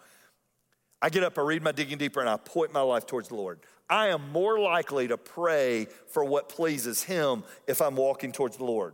I 1.01 1.09
get 1.09 1.23
up, 1.23 1.37
I 1.37 1.41
read 1.41 1.63
my 1.63 1.71
Digging 1.71 1.97
Deeper, 1.97 2.19
and 2.19 2.29
I 2.29 2.37
point 2.37 2.73
my 2.73 2.81
life 2.81 3.07
towards 3.07 3.29
the 3.29 3.35
Lord. 3.35 3.59
I 3.89 4.09
am 4.09 4.31
more 4.31 4.59
likely 4.59 5.07
to 5.07 5.17
pray 5.17 5.87
for 6.07 6.23
what 6.23 6.47
pleases 6.47 7.03
Him 7.03 7.43
if 7.67 7.81
I'm 7.81 7.95
walking 7.95 8.31
towards 8.31 8.57
the 8.57 8.65
Lord. 8.65 8.93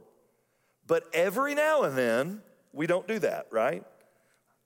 But 0.87 1.03
every 1.13 1.53
now 1.53 1.83
and 1.83 1.97
then, 1.97 2.41
we 2.71 2.87
don't 2.87 3.07
do 3.07 3.19
that, 3.19 3.47
right? 3.51 3.83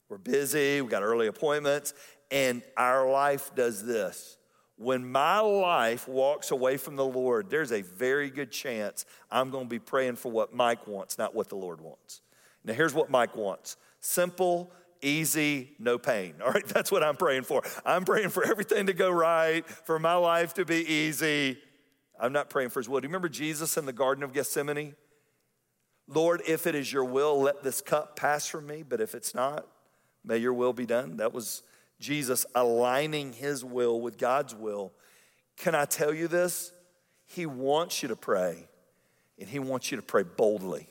We're 0.08 0.20
busy, 0.20 0.82
we 0.82 0.88
got 0.88 1.02
early 1.02 1.28
appointments, 1.28 1.94
and 2.30 2.62
our 2.78 3.10
life 3.10 3.52
does 3.56 3.84
this. 3.84 4.38
When 4.78 5.12
my 5.12 5.40
life 5.40 6.08
walks 6.08 6.52
away 6.52 6.78
from 6.78 6.96
the 6.96 7.06
Lord, 7.06 7.50
there's 7.50 7.72
a 7.72 7.82
very 7.82 8.30
good 8.30 8.52
chance 8.52 9.06
I'm 9.32 9.52
to 9.52 9.66
be 9.66 9.80
praying 9.80 10.16
for 10.16 10.32
what 10.32 10.54
Mike 10.54 10.88
wants, 10.88 11.18
not 11.18 11.34
what 11.34 11.50
the 11.50 11.56
Lord 11.56 11.82
wants. 11.82 12.22
Now, 12.64 12.74
here's 12.74 12.94
what 12.94 13.10
Mike 13.10 13.36
wants 13.36 13.78
simple, 14.00 14.72
easy, 15.02 15.72
no 15.80 15.98
pain. 15.98 16.36
All 16.44 16.52
right, 16.52 16.66
that's 16.68 16.92
what 16.92 17.04
I'm 17.04 17.18
praying 17.18 17.44
for. 17.44 17.62
I'm 17.86 18.06
praying 18.06 18.30
for 18.30 18.46
everything 18.46 18.88
to 18.88 18.94
go 18.94 19.10
right, 19.10 19.68
for 19.68 20.00
my 20.00 20.16
life 20.16 20.54
to 20.56 20.66
be 20.66 20.86
easy. 20.92 21.58
I'm 22.20 22.34
not 22.34 22.50
praying 22.50 22.70
for 22.70 22.80
his 22.80 22.88
will. 22.88 23.00
Do 23.00 23.06
you 23.06 23.10
remember 23.10 23.30
Jesus 23.30 23.78
in 23.78 23.86
the 23.86 23.94
Garden 23.94 24.24
of 24.24 24.34
Gethsemane? 24.34 24.96
Lord, 26.08 26.42
if 26.48 26.68
it 26.68 26.76
is 26.76 26.92
your 26.92 27.06
will, 27.06 27.42
let 27.42 27.64
this 27.64 27.82
cup 27.82 28.16
pass 28.16 28.48
from 28.48 28.68
me, 28.68 28.84
but 28.84 29.02
if 29.02 29.16
it's 29.16 29.34
not, 29.34 29.66
may 30.24 30.38
your 30.38 30.54
will 30.54 30.74
be 30.74 30.86
done. 30.86 31.18
That 31.18 31.34
was 31.34 31.64
Jesus 32.00 32.46
aligning 32.54 33.34
his 33.34 33.64
will 33.64 34.02
with 34.02 34.18
God's 34.18 34.54
will. 34.54 34.92
Can 35.58 35.74
I 35.74 35.86
tell 35.86 36.14
you 36.14 36.28
this? 36.28 36.74
He 37.26 37.46
wants 37.46 38.02
you 38.02 38.10
to 38.10 38.16
pray, 38.16 38.68
and 39.40 39.48
he 39.48 39.60
wants 39.60 39.90
you 39.90 39.98
to 39.98 40.04
pray 40.04 40.24
boldly. 40.24 40.90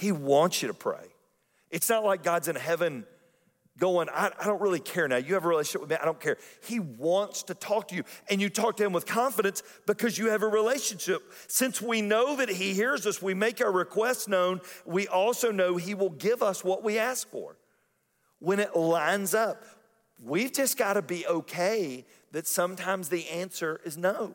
He 0.00 0.12
wants 0.12 0.62
you 0.62 0.68
to 0.68 0.74
pray. 0.74 1.04
It's 1.70 1.90
not 1.90 2.04
like 2.04 2.22
God's 2.22 2.48
in 2.48 2.56
heaven 2.56 3.04
going, 3.78 4.08
I, 4.08 4.30
I, 4.40 4.46
don't 4.46 4.60
really 4.60 4.80
care 4.80 5.06
now. 5.06 5.16
You 5.16 5.34
have 5.34 5.44
a 5.44 5.48
relationship 5.48 5.82
with 5.82 5.90
me, 5.90 5.96
I 6.00 6.06
don't 6.06 6.18
care. 6.18 6.38
He 6.64 6.80
wants 6.80 7.42
to 7.44 7.54
talk 7.54 7.88
to 7.88 7.94
you, 7.94 8.04
and 8.30 8.40
you 8.40 8.48
talk 8.48 8.78
to 8.78 8.84
him 8.84 8.94
with 8.94 9.04
confidence 9.04 9.62
because 9.86 10.16
you 10.16 10.30
have 10.30 10.42
a 10.42 10.48
relationship. 10.48 11.22
Since 11.48 11.82
we 11.82 12.00
know 12.00 12.36
that 12.36 12.48
he 12.48 12.72
hears 12.72 13.06
us, 13.06 13.20
we 13.20 13.34
make 13.34 13.60
our 13.60 13.70
requests 13.70 14.26
known, 14.26 14.62
we 14.86 15.06
also 15.06 15.52
know 15.52 15.76
he 15.76 15.94
will 15.94 16.10
give 16.10 16.42
us 16.42 16.64
what 16.64 16.82
we 16.82 16.98
ask 16.98 17.28
for 17.28 17.58
when 18.38 18.58
it 18.58 18.74
lines 18.74 19.34
up. 19.34 19.64
We've 20.22 20.52
just 20.52 20.78
got 20.78 20.94
to 20.94 21.02
be 21.02 21.26
okay 21.26 22.06
that 22.32 22.46
sometimes 22.46 23.10
the 23.10 23.28
answer 23.28 23.82
is 23.84 23.98
no. 23.98 24.34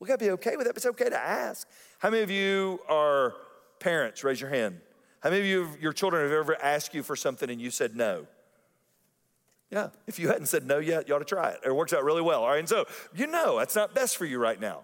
We 0.00 0.08
got 0.08 0.18
to 0.18 0.24
be 0.24 0.30
okay 0.32 0.56
with 0.56 0.66
it. 0.66 0.76
It's 0.76 0.86
okay 0.86 1.10
to 1.10 1.18
ask. 1.18 1.68
How 1.98 2.08
many 2.08 2.22
of 2.22 2.30
you 2.30 2.80
are 2.88 3.34
parents? 3.80 4.24
Raise 4.24 4.40
your 4.40 4.50
hand. 4.50 4.80
How 5.20 5.30
many 5.30 5.40
of 5.42 5.46
you, 5.46 5.68
your 5.80 5.92
children, 5.92 6.22
have 6.22 6.32
ever 6.32 6.60
asked 6.62 6.94
you 6.94 7.02
for 7.02 7.16
something 7.16 7.50
and 7.50 7.60
you 7.60 7.70
said 7.70 7.96
no? 7.96 8.26
Yeah, 9.70 9.88
if 10.06 10.18
you 10.18 10.28
hadn't 10.28 10.46
said 10.46 10.66
no 10.66 10.78
yet, 10.78 11.08
you 11.08 11.14
ought 11.14 11.18
to 11.18 11.24
try 11.24 11.50
it. 11.50 11.60
It 11.64 11.74
works 11.74 11.92
out 11.92 12.02
really 12.02 12.22
well. 12.22 12.42
All 12.42 12.50
right, 12.50 12.58
and 12.58 12.68
so 12.68 12.86
you 13.14 13.26
know 13.26 13.58
that's 13.58 13.76
not 13.76 13.94
best 13.94 14.16
for 14.16 14.24
you 14.24 14.38
right 14.38 14.58
now. 14.58 14.82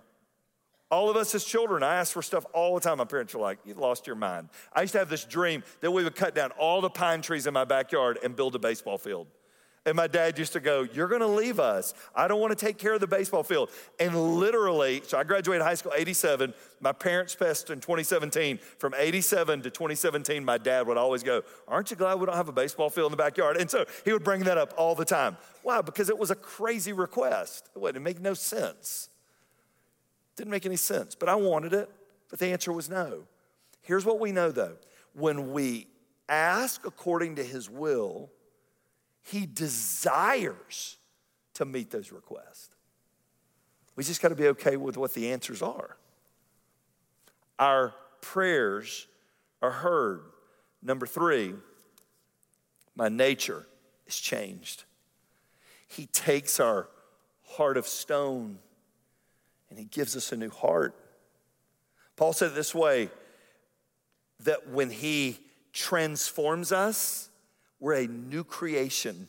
All 0.91 1.09
of 1.09 1.17
us 1.17 1.35
as 1.35 1.45
children, 1.45 1.83
I 1.83 1.97
ask 1.97 2.13
for 2.13 2.23
stuff 2.23 2.45
all 2.53 2.75
the 2.75 2.81
time. 2.81 2.99
My 2.99 3.05
parents 3.05 3.35
are 3.35 3.39
like, 3.39 3.59
You've 3.65 3.79
lost 3.79 4.07
your 4.07 4.17
mind. 4.17 4.51
I 4.73 4.83
used 4.83 4.93
to 4.93 4.99
have 4.99 5.09
this 5.09 5.25
dream 5.25 5.63
that 5.81 5.91
we 5.91 6.05
would 6.05 6.15
cut 6.15 6.35
down 6.35 6.51
all 6.53 6.81
the 6.81 6.91
pine 6.91 7.23
trees 7.23 7.47
in 7.47 7.55
my 7.55 7.65
backyard 7.65 8.19
and 8.23 8.37
build 8.37 8.55
a 8.55 8.59
baseball 8.59 8.99
field. 8.99 9.27
And 9.87 9.97
my 9.97 10.07
dad 10.07 10.39
used 10.39 10.55
to 10.55 10.61
go, 10.61 10.87
You're 10.95 11.09
gonna 11.09 11.27
leave 11.27 11.61
us. 11.61 11.93
I 12.15 12.27
don't 12.27 12.41
wanna 12.41 12.55
take 12.55 12.79
care 12.79 12.95
of 12.95 13.01
the 13.01 13.07
baseball 13.07 13.43
field. 13.43 13.71
And 14.01 14.39
literally, 14.39 15.03
so 15.07 15.19
I 15.19 15.25
graduated 15.25 15.63
high 15.63 15.75
school 15.75 15.93
87. 15.95 16.55
My 16.81 16.93
parents 16.93 17.35
passed 17.35 17.71
in 17.71 17.81
2017. 17.81 18.59
From 18.79 18.95
87 18.97 19.63
to 19.63 19.71
2017, 19.71 20.45
my 20.45 20.57
dad 20.57 20.87
would 20.87 20.97
always 20.97 21.23
go, 21.23 21.43
Aren't 21.69 21.91
you 21.91 21.97
glad 21.97 22.19
we 22.19 22.27
don't 22.27 22.37
have 22.37 22.49
a 22.49 22.53
baseball 22.53 22.89
field 22.89 23.13
in 23.13 23.17
the 23.17 23.23
backyard? 23.23 23.59
And 23.59 23.71
so 23.71 23.85
he 24.05 24.13
would 24.13 24.25
bring 24.25 24.45
that 24.45 24.57
up 24.57 24.73
all 24.77 24.95
the 24.95 25.05
time. 25.05 25.37
Why? 25.63 25.83
Because 25.83 26.09
it 26.09 26.19
was 26.19 26.31
a 26.31 26.37
crazy 26.37 26.93
request. 26.93 27.69
It 27.75 27.79
wouldn't 27.79 28.05
make 28.05 28.21
no 28.21 28.35
sense. 28.35 29.11
Didn't 30.37 30.51
make 30.51 30.67
any 30.67 30.77
sense, 30.77 31.15
but 31.15 31.29
I 31.29 31.35
wanted 31.35 31.73
it, 31.73 31.91
but 32.31 32.39
the 32.39 32.47
answer 32.47 32.73
was 32.73 32.89
no. 32.89 33.25
Here's 33.83 34.05
what 34.05 34.19
we 34.19 34.33
know 34.33 34.51
though 34.51 34.77
when 35.13 35.53
we 35.53 35.87
ask 36.29 36.87
according 36.87 37.37
to 37.37 37.45
his 37.45 37.71
will, 37.71 38.31
he 39.25 39.47
desires 39.47 40.97
to 41.55 41.65
meet 41.65 41.91
those 41.91 42.13
requests. 42.13 42.71
We 43.97 44.05
just 44.05 44.21
got 44.21 44.29
to 44.29 44.35
be 44.35 44.49
okay 44.49 44.77
with 44.77 44.97
what 44.97 45.15
the 45.15 45.33
answers 45.33 45.63
are. 45.63 45.97
Our 47.59 47.95
prayers 48.21 49.07
are 49.63 49.71
heard. 49.71 50.23
Number 50.83 51.07
three, 51.07 51.55
my 52.95 53.09
nature 53.09 53.67
is 54.07 54.19
changed. 54.19 54.85
He 55.87 56.07
takes 56.07 56.61
our 56.61 56.89
heart 57.45 57.77
of 57.77 57.87
stone 57.87 58.59
and 59.71 59.79
he 59.79 59.85
gives 59.85 60.17
us 60.17 60.33
a 60.33 60.37
new 60.37 60.51
heart. 60.51 60.95
Paul 62.17 62.33
said 62.33 62.53
it 62.53 62.55
this 62.55 62.75
way 62.75 63.09
that 64.41 64.69
when 64.69 64.91
he 64.91 65.39
transforms 65.73 66.73
us, 66.73 67.31
we're 67.85 67.93
a 67.93 68.07
new 68.07 68.45
creation. 68.45 69.29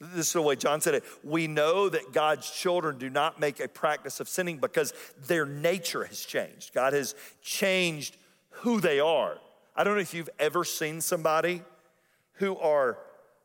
This 0.00 0.28
is 0.28 0.32
the 0.32 0.40
way 0.40 0.56
John 0.56 0.80
said 0.80 0.94
it. 0.94 1.04
We 1.22 1.46
know 1.46 1.90
that 1.90 2.14
God's 2.14 2.50
children 2.50 2.96
do 2.96 3.10
not 3.10 3.38
make 3.38 3.60
a 3.60 3.68
practice 3.68 4.20
of 4.20 4.28
sinning 4.28 4.56
because 4.56 4.94
their 5.26 5.44
nature 5.44 6.04
has 6.04 6.24
changed. 6.24 6.72
God 6.72 6.94
has 6.94 7.14
changed 7.42 8.16
who 8.48 8.80
they 8.80 9.00
are. 9.00 9.36
I 9.76 9.84
don't 9.84 9.96
know 9.96 10.00
if 10.00 10.14
you've 10.14 10.30
ever 10.38 10.64
seen 10.64 11.02
somebody 11.02 11.60
who 12.36 12.56
are 12.56 12.96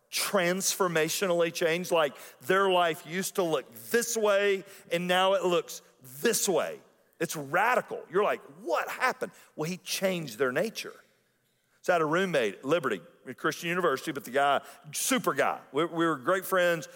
transformationally 0.09 1.53
changed, 1.53 1.91
like 1.91 2.13
their 2.47 2.69
life 2.69 3.03
used 3.05 3.35
to 3.35 3.43
look 3.43 3.65
this 3.91 4.15
way 4.15 4.63
and 4.89 5.05
now 5.05 5.33
it 5.33 5.43
looks 5.43 5.81
this 6.21 6.47
way. 6.47 6.79
It's 7.19 7.35
radical. 7.35 7.99
You're 8.09 8.23
like, 8.23 8.39
what 8.63 8.87
happened? 8.87 9.33
Well, 9.57 9.69
he 9.69 9.75
changed 9.75 10.39
their 10.39 10.53
nature. 10.53 10.93
So 11.81 11.93
I 11.93 11.95
had 11.95 12.01
a 12.01 12.05
roommate, 12.05 12.63
Liberty, 12.63 12.97
at 12.97 13.18
Christian 13.33 13.69
University, 13.69 14.11
but 14.11 14.23
the 14.23 14.31
guy, 14.31 14.61
super 14.91 15.33
guy. 15.33 15.59
We, 15.71 15.85
we 15.85 16.05
were 16.05 16.15
great 16.15 16.45
friends, 16.45 16.87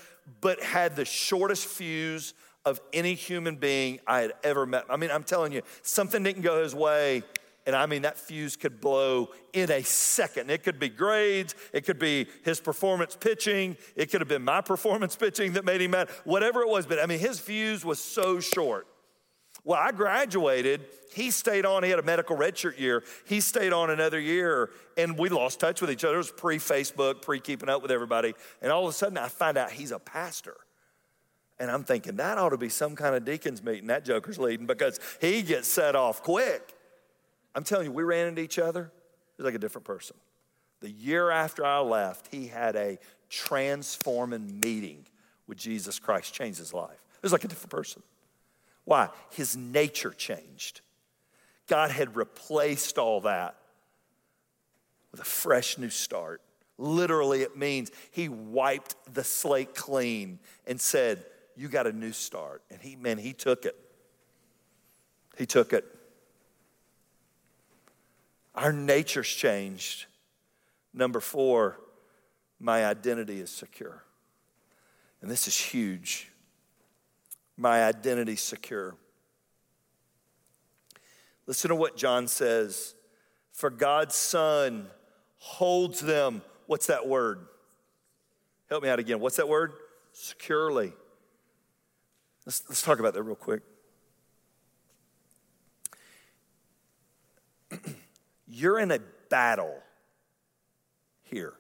but 0.42 0.62
had 0.62 0.96
the 0.96 1.06
shortest 1.06 1.66
fuse 1.68 2.34
of 2.66 2.80
any 2.94 3.14
human 3.14 3.58
being 3.58 4.00
I 4.08 4.22
had 4.22 4.34
ever 4.44 4.66
met. 4.66 4.86
I 4.90 4.98
mean, 4.98 5.12
I'm 5.12 5.24
telling 5.24 5.52
you, 5.52 5.62
something 5.82 6.24
didn't 6.24 6.44
go 6.44 6.64
his 6.64 6.74
way. 6.74 7.24
And 7.66 7.76
I 7.76 7.86
mean, 7.86 8.02
that 8.02 8.18
fuse 8.18 8.58
could 8.58 8.82
blow 8.82 9.30
in 9.54 9.72
a 9.72 9.84
second. 9.84 10.50
It 10.50 10.64
could 10.64 10.80
be 10.80 10.90
grades, 10.90 11.56
it 11.72 11.86
could 11.86 12.00
be 12.00 12.28
his 12.44 12.60
performance 12.60 13.16
pitching, 13.16 13.78
it 13.96 14.12
could 14.12 14.20
have 14.22 14.28
been 14.28 14.44
my 14.44 14.62
performance 14.74 15.16
pitching 15.16 15.54
that 15.54 15.64
made 15.64 15.82
him 15.82 15.92
mad, 15.92 16.10
whatever 16.26 16.62
it 16.62 16.68
was. 16.68 16.86
But 16.86 17.00
I 17.00 17.06
mean, 17.06 17.20
his 17.20 17.40
fuse 17.40 17.86
was 17.86 18.00
so 18.00 18.40
short. 18.40 18.88
Well, 19.64 19.80
I 19.80 19.92
graduated. 19.92 20.82
He 21.14 21.32
stayed 21.32 21.66
on. 21.66 21.84
He 21.84 21.90
had 21.90 22.00
a 22.00 22.04
medical 22.04 22.36
redshirt 22.36 22.78
year. 22.78 23.04
He 23.26 23.40
stayed 23.40 23.72
on 23.72 23.90
another 23.90 24.20
year, 24.20 24.72
and 24.98 25.18
we 25.18 25.30
lost 25.30 25.60
touch 25.60 25.80
with 25.80 25.90
each 25.90 26.04
other. 26.04 26.16
It 26.16 26.18
was 26.18 26.32
pre 26.32 26.58
Facebook, 26.58 27.22
pre 27.22 27.40
keeping 27.40 27.70
up 27.70 27.82
with 27.82 27.92
everybody. 27.92 28.34
And 28.62 28.72
all 28.72 28.84
of 28.84 28.90
a 28.90 28.94
sudden, 28.94 29.18
I 29.18 29.30
find 29.30 29.58
out 29.58 29.72
he's 29.72 29.92
a 29.92 30.00
pastor. 30.00 30.58
And 31.60 31.72
I'm 31.72 31.84
thinking, 31.84 32.18
that 32.18 32.38
ought 32.38 32.50
to 32.50 32.58
be 32.58 32.68
some 32.68 32.96
kind 32.96 33.16
of 33.16 33.24
deacons 33.24 33.64
meeting 33.64 33.88
that 33.88 34.04
joker's 34.04 34.40
leading 34.40 34.66
because 34.66 35.00
he 35.22 35.44
gets 35.44 35.68
set 35.68 35.96
off 35.96 36.24
quick. 36.24 36.74
I'm 37.56 37.64
telling 37.64 37.86
you, 37.86 37.92
we 37.92 38.04
ran 38.04 38.28
into 38.28 38.42
each 38.42 38.60
other. 38.60 38.82
It 38.82 39.42
was 39.42 39.46
like 39.46 39.56
a 39.56 39.60
different 39.60 39.86
person. 39.86 40.18
The 40.82 40.90
year 40.90 41.30
after 41.30 41.66
I 41.66 41.80
left, 41.80 42.28
he 42.32 42.48
had 42.48 42.76
a 42.76 42.98
transforming 43.30 44.60
meeting 44.60 45.06
with 45.48 45.58
Jesus 45.58 46.00
Christ, 46.00 46.34
changed 46.34 46.60
his 46.60 46.74
life. 46.74 47.02
It 47.16 47.24
was 47.24 47.32
like 47.32 47.46
a 47.46 47.48
different 47.48 47.72
person. 47.72 48.02
Why? 48.86 49.10
His 49.32 49.56
nature 49.56 50.12
changed. 50.12 50.82
God 51.68 51.92
had 51.92 52.16
replaced 52.16 52.98
all 52.98 53.22
that 53.22 53.56
with 55.12 55.22
a 55.22 55.26
fresh 55.26 55.78
new 55.78 55.90
start. 55.90 56.42
Literally, 56.78 57.42
it 57.42 57.56
means 57.56 57.92
he 58.12 58.30
wiped 58.30 58.96
the 59.14 59.24
slate 59.24 59.76
clean 59.76 60.40
and 60.68 60.82
said, 60.82 61.24
You 61.56 61.70
got 61.70 61.88
a 61.88 61.94
new 61.94 62.12
start. 62.12 62.64
And 62.70 62.82
he, 62.82 62.96
man, 62.96 63.18
he 63.18 63.32
took 63.32 63.66
it. 63.66 63.76
He 65.38 65.46
took 65.46 65.72
it. 65.72 65.86
Our 68.56 68.74
nature's 68.74 69.30
changed. 69.30 70.06
Number 70.94 71.20
four, 71.20 71.80
my 72.60 72.86
identity 72.86 73.40
is 73.40 73.50
secure. 73.50 74.04
And 75.22 75.32
this 75.32 75.48
is 75.48 75.58
huge. 75.58 76.33
My 77.58 77.84
identity 77.84 78.36
secure. 78.36 78.96
Listen 81.46 81.70
to 81.70 81.76
what 81.76 81.96
John 81.98 82.28
says. 82.28 82.96
For 83.52 83.70
God's 83.70 84.16
Son 84.16 84.88
holds 85.38 86.00
them. 86.00 86.42
What's 86.66 86.88
that 86.88 87.08
word? 87.08 87.46
Help 88.70 88.84
me 88.84 88.90
out 88.90 89.00
again. 89.00 89.20
What's 89.20 89.38
that 89.38 89.48
word? 89.48 89.74
Securely. 90.12 90.94
Let's, 92.46 92.64
let's 92.68 92.82
talk 92.82 93.00
about 93.00 93.14
that 93.14 93.24
real 93.24 93.36
quick. 93.36 93.62
You're 98.48 98.80
in 98.80 98.92
a 98.92 99.00
battle 99.30 99.76
here. 101.24 101.54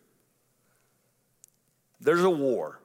There's 1.99 2.23
a 2.23 2.29
war. 2.29 2.79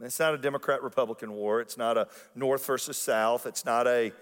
It's 0.00 0.18
not 0.18 0.34
a 0.34 0.38
Democrat 0.38 0.82
Republican 0.82 1.32
war. 1.32 1.60
It's 1.60 1.78
not 1.78 1.96
a 1.96 2.08
North 2.34 2.66
versus 2.66 2.96
South. 2.98 3.46
It's 3.46 3.64
not 3.64 3.86
a 3.86 4.12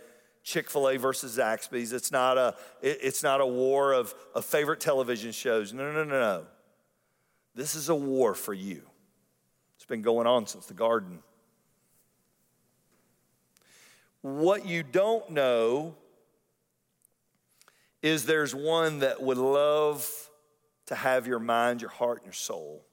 Chick 0.45 0.71
fil 0.71 0.89
A 0.91 0.99
versus 0.99 1.37
Zaxby's. 1.39 1.93
It's 1.93 2.13
not 2.13 2.37
a, 2.37 2.55
it's 2.83 3.23
not 3.23 3.41
a 3.41 3.47
war 3.47 3.93
of, 3.93 4.15
of 4.35 4.45
favorite 4.45 4.79
television 4.79 5.33
shows. 5.33 5.73
No, 5.73 5.91
no, 5.91 6.05
no, 6.05 6.21
no. 6.21 6.47
This 7.55 7.75
is 7.75 7.89
a 7.89 7.95
war 7.95 8.35
for 8.35 8.53
you. 8.53 8.83
It's 9.77 9.87
been 9.87 10.03
going 10.03 10.27
on 10.27 10.47
since 10.47 10.67
the 10.67 10.75
garden. 10.75 11.21
What 14.21 14.67
you 14.67 14.83
don't 14.83 15.31
know 15.31 15.97
is 18.03 18.27
there's 18.27 18.55
one 18.55 19.01
that 19.01 19.23
would 19.23 19.39
love 19.39 20.09
to 20.87 20.95
have 20.95 21.27
your 21.27 21.39
mind, 21.39 21.81
your 21.81 21.91
heart, 21.91 22.19
and 22.19 22.27
your 22.27 22.35
soul. 22.35 22.85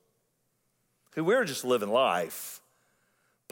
Who 1.15 1.25
we're 1.25 1.43
just 1.43 1.65
living 1.65 1.89
life. 1.89 2.60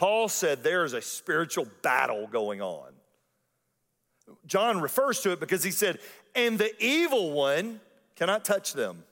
Paul 0.00 0.30
said 0.30 0.62
there 0.62 0.86
is 0.86 0.94
a 0.94 1.02
spiritual 1.02 1.66
battle 1.82 2.26
going 2.26 2.62
on. 2.62 2.90
John 4.46 4.80
refers 4.80 5.20
to 5.20 5.32
it 5.32 5.40
because 5.40 5.62
he 5.62 5.70
said, 5.70 5.98
and 6.34 6.58
the 6.58 6.72
evil 6.82 7.32
one 7.32 7.80
cannot 8.16 8.42
touch 8.42 8.72
them. 8.72 9.04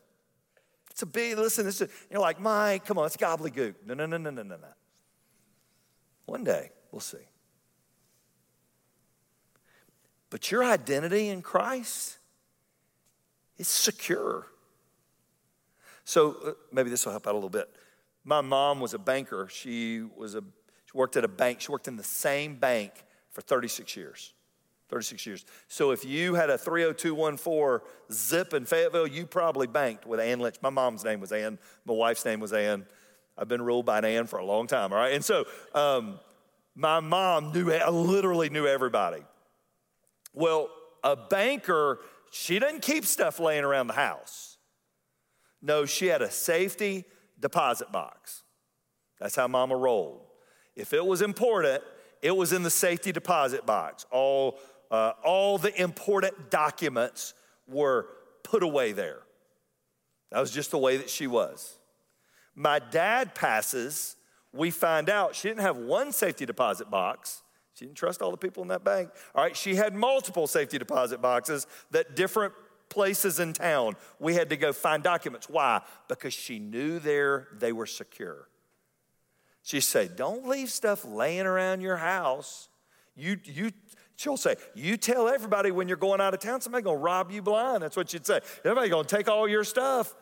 It's 0.91 1.03
a 1.03 1.07
big, 1.07 1.37
listen, 1.37 1.67
this 1.67 1.83
is, 1.83 1.91
you're 2.11 2.23
like, 2.23 2.41
Mike, 2.41 2.87
come 2.87 2.97
on, 2.97 3.05
it's 3.05 3.19
gobbledygook. 3.19 3.75
No, 3.85 3.93
no, 3.93 4.07
no, 4.07 4.17
no, 4.17 4.31
no, 4.31 4.43
no, 4.43 4.57
no. 4.57 4.69
One 6.25 6.43
day, 6.43 6.71
we'll 6.91 7.01
see. 7.01 7.19
But 10.31 10.51
your 10.51 10.65
identity 10.65 11.29
in 11.29 11.43
Christ 11.43 12.17
is 13.59 13.69
secure. 13.69 14.47
So 16.07 16.37
uh, 16.47 16.53
maybe 16.73 16.89
this 16.89 17.05
will 17.05 17.13
help 17.13 17.27
out 17.27 17.33
a 17.33 17.37
little 17.37 17.51
bit. 17.51 17.69
My 18.25 18.41
mom 18.41 18.81
was 18.81 18.95
a 18.95 18.99
banker. 18.99 19.49
She 19.51 20.01
was 20.17 20.35
a 20.35 20.43
she 20.91 20.97
worked 20.97 21.17
at 21.17 21.25
a 21.25 21.29
bank. 21.29 21.61
She 21.61 21.71
worked 21.71 21.87
in 21.87 21.97
the 21.97 22.05
same 22.05 22.55
bank 22.55 22.93
for 23.31 23.43
36 23.43 23.95
years. 23.95 24.33
36 24.89 25.27
years. 25.27 25.45
So 25.69 25.91
if 25.91 26.03
you 26.03 26.35
had 26.35 26.49
a 26.49 26.57
30214 26.57 27.87
zip 28.11 28.55
in 28.55 28.65
Fayetteville, 28.65 29.07
you 29.07 29.27
probably 29.27 29.67
banked 29.67 30.07
with 30.07 30.19
Ann 30.19 30.41
Lynch. 30.41 30.57
My 30.63 30.71
mom's 30.71 31.05
name 31.05 31.21
was 31.21 31.31
Ann. 31.31 31.59
My 31.85 31.93
wife's 31.93 32.25
name 32.25 32.41
was 32.41 32.55
Ann. 32.55 32.87
I've 33.37 33.49
been 33.49 33.61
ruled 33.61 33.85
by 33.85 33.99
an 33.99 34.07
Ann 34.07 34.27
for 34.27 34.39
a 34.39 34.45
long 34.45 34.67
time, 34.67 34.95
all 34.95 34.99
right? 34.99 35.13
And 35.13 35.23
so 35.23 35.45
um, 35.75 36.19
my 36.75 37.01
mom 37.01 37.53
knew, 37.53 37.67
literally 37.71 38.49
knew 38.49 38.67
everybody. 38.67 39.23
Well, 40.33 40.71
a 41.05 41.17
banker, 41.17 42.01
she 42.31 42.59
doesn't 42.59 42.81
keep 42.81 43.05
stuff 43.05 43.39
laying 43.39 43.65
around 43.65 43.89
the 43.89 43.95
house. 43.95 44.57
No, 45.61 45.85
she 45.85 46.07
had 46.07 46.23
a 46.23 46.31
safety 46.31 47.05
deposit 47.39 47.93
box. 47.93 48.43
That's 49.21 49.37
how 49.37 49.49
mama 49.49 49.77
rolled. 49.77 50.28
If 50.79 50.93
it 50.93 51.05
was 51.05 51.23
important, 51.23 51.83
it 52.23 52.35
was 52.35 52.53
in 52.53 52.63
the 52.63 52.71
safety 52.71 53.11
deposit 53.11 53.67
box. 53.67 54.07
All, 54.13 54.59
uh, 54.93 55.13
all 55.25 55.59
the 55.59 55.79
important 55.79 56.51
documents 56.51 57.35
were 57.67 58.07
put 58.45 58.63
away 58.63 58.93
there. 58.93 59.19
That 60.31 60.41
was 60.41 60.53
just 60.53 60.71
the 60.71 60.79
way 60.79 60.97
that 60.97 61.11
she 61.11 61.27
was. 61.27 61.79
My 62.55 62.79
dad 62.79 63.35
passes, 63.35 64.17
we 64.53 64.71
find 64.71 65.11
out 65.11 65.35
she 65.35 65.49
didn't 65.49 65.63
have 65.63 65.77
one 65.77 66.13
safety 66.13 66.47
deposit 66.47 66.89
box. 66.91 67.43
She 67.75 67.85
didn't 67.85 67.97
trust 67.97 68.23
all 68.23 68.31
the 68.31 68.37
people 68.37 68.63
in 68.63 68.69
that 68.69 68.85
bank. 68.85 69.11
All 69.35 69.43
right, 69.43 69.57
she 69.57 69.75
had 69.75 69.95
multiple 69.95 70.47
safety 70.47 70.79
deposit 70.79 71.21
boxes 71.21 71.67
that 71.91 72.15
different 72.15 72.53
places 72.89 73.41
in 73.41 73.53
town 73.53 73.97
we 74.19 74.35
had 74.35 74.49
to 74.51 74.57
go 74.57 74.73
find 74.73 75.03
documents. 75.03 75.49
Why? 75.49 75.83
Because 76.09 76.35
she 76.35 76.61
knew 76.61 77.01
there 77.01 77.49
they 77.53 77.73
were 77.73 77.87
secure. 77.87 78.49
She 79.63 79.81
said, 79.81 80.17
Don't 80.17 80.47
leave 80.49 80.71
stuff 80.71 81.05
laying 81.05 81.47
around 81.47 81.81
your 81.81 81.97
house. 81.97 82.69
You, 83.17 83.39
you, 83.45 83.73
she'll 84.17 84.37
say, 84.37 84.57
You 84.75 84.97
tell 84.97 85.29
everybody 85.29 85.71
when 85.71 85.89
you're 85.89 85.97
going 85.97 86.21
out 86.21 86.35
of 86.35 86.41
town, 86.41 86.61
somebody's 86.61 86.85
gonna 86.85 86.99
rob 86.99 87.31
you 87.31 87.43
blind. 87.43 87.83
That's 87.83 87.97
what 87.97 88.11
she'd 88.11 88.27
say. 88.27 88.41
Everybody's 88.65 88.91
gonna 88.91 89.09
take 89.09 89.29
all 89.29 89.49
your 89.49 89.65
stuff. 89.65 90.15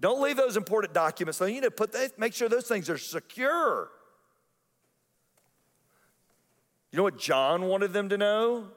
Don't 0.00 0.20
leave 0.22 0.36
those 0.36 0.56
important 0.56 0.92
documents. 0.92 1.38
So 1.38 1.44
you 1.44 1.54
need 1.54 1.62
to 1.62 1.70
put 1.70 1.92
that, 1.92 2.18
make 2.18 2.34
sure 2.34 2.48
those 2.48 2.66
things 2.66 2.90
are 2.90 2.98
secure. 2.98 3.90
You 6.90 6.96
know 6.96 7.02
what 7.04 7.18
John 7.18 7.66
wanted 7.66 7.92
them 7.92 8.08
to 8.08 8.16
know? 8.16 8.68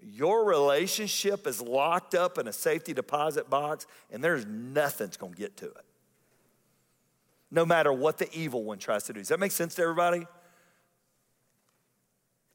Your 0.00 0.44
relationship 0.44 1.46
is 1.46 1.62
locked 1.62 2.14
up 2.14 2.36
in 2.36 2.46
a 2.46 2.52
safety 2.52 2.92
deposit 2.92 3.48
box, 3.48 3.86
and 4.10 4.22
there's 4.22 4.44
nothing's 4.44 5.16
gonna 5.16 5.34
get 5.34 5.56
to 5.58 5.66
it 5.66 5.84
no 7.54 7.64
matter 7.64 7.92
what 7.92 8.18
the 8.18 8.28
evil 8.36 8.64
one 8.64 8.78
tries 8.78 9.04
to 9.04 9.12
do. 9.12 9.20
Does 9.20 9.28
that 9.28 9.38
make 9.38 9.52
sense 9.52 9.76
to 9.76 9.82
everybody? 9.82 10.26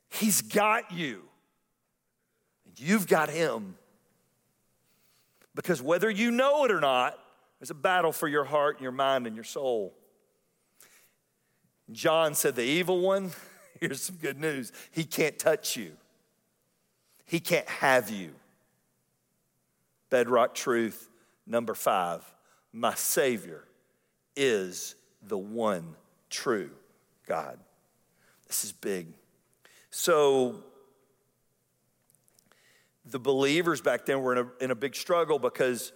He's 0.09 0.41
got 0.41 0.91
you, 0.91 1.23
and 2.65 2.77
you've 2.77 3.07
got 3.07 3.29
him. 3.29 3.75
Because 5.55 5.81
whether 5.81 6.09
you 6.09 6.31
know 6.31 6.65
it 6.65 6.71
or 6.71 6.81
not, 6.81 7.17
there's 7.59 7.69
a 7.69 7.75
battle 7.75 8.11
for 8.11 8.27
your 8.27 8.43
heart 8.43 8.75
and 8.75 8.83
your 8.83 8.91
mind 8.91 9.25
and 9.25 9.35
your 9.35 9.45
soul. 9.45 9.93
John 11.91 12.33
said, 12.33 12.55
The 12.55 12.63
evil 12.63 12.99
one, 12.99 13.31
here's 13.79 14.01
some 14.01 14.17
good 14.17 14.37
news 14.37 14.73
he 14.91 15.05
can't 15.05 15.39
touch 15.39 15.77
you, 15.77 15.93
he 17.25 17.39
can't 17.39 17.69
have 17.69 18.09
you. 18.09 18.31
Bedrock 20.09 20.55
truth 20.55 21.07
number 21.47 21.73
five 21.73 22.23
my 22.73 22.93
Savior 22.95 23.63
is 24.39 24.95
the 25.27 25.37
one 25.37 25.95
true 26.29 26.71
God. 27.27 27.59
This 28.47 28.63
is 28.63 28.71
big. 28.71 29.07
So, 29.91 30.63
the 33.05 33.19
believers 33.19 33.81
back 33.81 34.05
then 34.05 34.21
were 34.21 34.33
in 34.33 34.37
a, 34.39 34.63
in 34.63 34.71
a 34.71 34.75
big 34.75 34.95
struggle 34.95 35.39
because 35.39 35.91